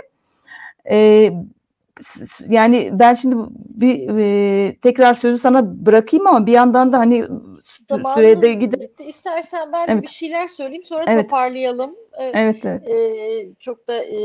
E, 0.91 1.31
yani 2.49 2.89
ben 2.93 3.13
şimdi 3.13 3.35
bir 3.53 4.17
e, 4.17 4.75
tekrar 4.75 5.13
sözü 5.13 5.37
sana 5.37 5.85
bırakayım 5.85 6.27
ama 6.27 6.45
bir 6.45 6.51
yandan 6.51 6.93
da 6.93 6.97
hani 6.97 7.27
Zamanımız 7.89 8.13
sürede 8.15 8.53
gidip 8.53 8.91
istersen 8.99 9.73
ben 9.73 9.87
de 9.87 9.91
evet. 9.91 10.03
bir 10.03 10.07
şeyler 10.07 10.47
söyleyeyim 10.47 10.83
sonra 10.83 11.05
evet. 11.07 11.23
toparlayalım. 11.23 11.95
Evet, 12.17 12.65
evet. 12.65 12.89
Ee, 12.89 13.49
çok 13.59 13.87
da 13.87 14.03
e, 14.03 14.19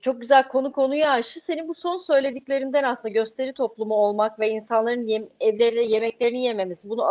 çok 0.00 0.20
güzel 0.20 0.48
konu 0.48 0.72
konuyu 0.72 1.04
aşı. 1.04 1.40
Senin 1.40 1.68
bu 1.68 1.74
son 1.74 1.96
söylediklerinden 1.96 2.84
aslında 2.84 3.12
gösteri 3.12 3.52
toplumu 3.52 3.94
olmak 3.94 4.40
ve 4.40 4.50
insanların 4.50 5.06
yem, 5.06 5.28
evlerinde 5.40 5.80
yemeklerini 5.80 6.42
yememesi. 6.44 6.88
Bunu 6.88 7.04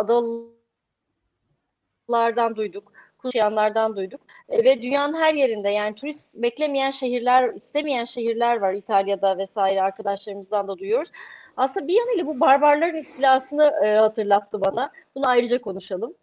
adalardan 2.07 2.55
duyduk 2.55 2.92
yaşayanlardan 3.25 3.95
duyduk. 3.95 4.21
E, 4.49 4.63
ve 4.63 4.81
dünyanın 4.81 5.13
her 5.13 5.33
yerinde 5.33 5.69
yani 5.69 5.95
turist 5.95 6.29
beklemeyen 6.33 6.91
şehirler, 6.91 7.53
istemeyen 7.53 8.05
şehirler 8.05 8.57
var 8.57 8.73
İtalya'da 8.73 9.37
vesaire 9.37 9.81
arkadaşlarımızdan 9.81 10.67
da 10.67 10.77
duyuyoruz. 10.77 11.11
Aslında 11.57 11.87
bir 11.87 11.93
yanıyla 11.93 12.25
bu 12.25 12.39
barbarların 12.39 12.97
istilasını 12.97 13.73
e, 13.83 13.95
hatırlattı 13.95 14.61
bana. 14.61 14.91
Bunu 15.15 15.27
ayrıca 15.27 15.61
konuşalım. 15.61 16.13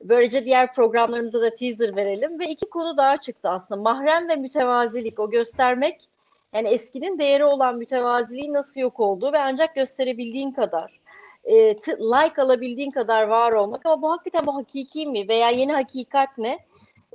Böylece 0.00 0.44
diğer 0.44 0.74
programlarımıza 0.74 1.40
da 1.40 1.54
teaser 1.54 1.96
verelim. 1.96 2.38
Ve 2.38 2.46
iki 2.46 2.70
konu 2.70 2.96
daha 2.96 3.16
çıktı 3.16 3.48
aslında. 3.48 3.80
Mahrem 3.80 4.28
ve 4.28 4.36
mütevazilik. 4.36 5.20
O 5.20 5.30
göstermek 5.30 6.08
yani 6.52 6.68
eskinin 6.68 7.18
değeri 7.18 7.44
olan 7.44 7.78
mütevaziliği 7.78 8.52
nasıl 8.52 8.80
yok 8.80 9.00
olduğu 9.00 9.32
ve 9.32 9.38
ancak 9.38 9.74
gösterebildiğin 9.74 10.50
kadar 10.52 10.97
e, 11.44 11.54
like 11.98 12.42
alabildiğin 12.42 12.90
kadar 12.90 13.22
var 13.22 13.52
olmak 13.52 13.86
ama 13.86 14.02
bu 14.02 14.10
hakikaten 14.10 14.46
bu 14.46 14.56
hakiki 14.56 15.06
mi 15.06 15.28
veya 15.28 15.50
yeni 15.50 15.72
hakikat 15.72 16.38
ne? 16.38 16.58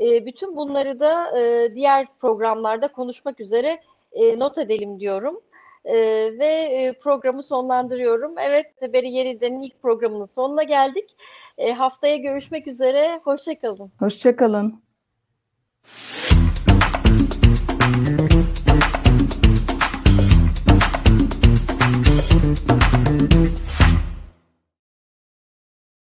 E, 0.02 0.26
bütün 0.26 0.56
bunları 0.56 1.00
da 1.00 1.40
e, 1.40 1.76
diğer 1.76 2.08
programlarda 2.20 2.88
konuşmak 2.88 3.40
üzere 3.40 3.82
e, 4.12 4.40
not 4.40 4.58
edelim 4.58 5.00
diyorum. 5.00 5.42
E, 5.86 5.96
ve 6.40 6.50
e, 6.50 6.94
programı 7.00 7.44
sonlandırıyorum. 7.44 8.38
Evet, 8.38 8.94
Beri 8.94 9.12
Yeniden 9.12 9.62
ilk 9.62 9.82
programının 9.82 10.26
sonuna 10.26 10.64
geldik. 10.64 11.16
E, 11.58 11.74
haftaya 11.74 12.18
görüşmek 12.18 12.68
üzere. 12.68 13.20
Hoşçakalın. 13.24 13.92
Hoşçakalın. 14.00 14.84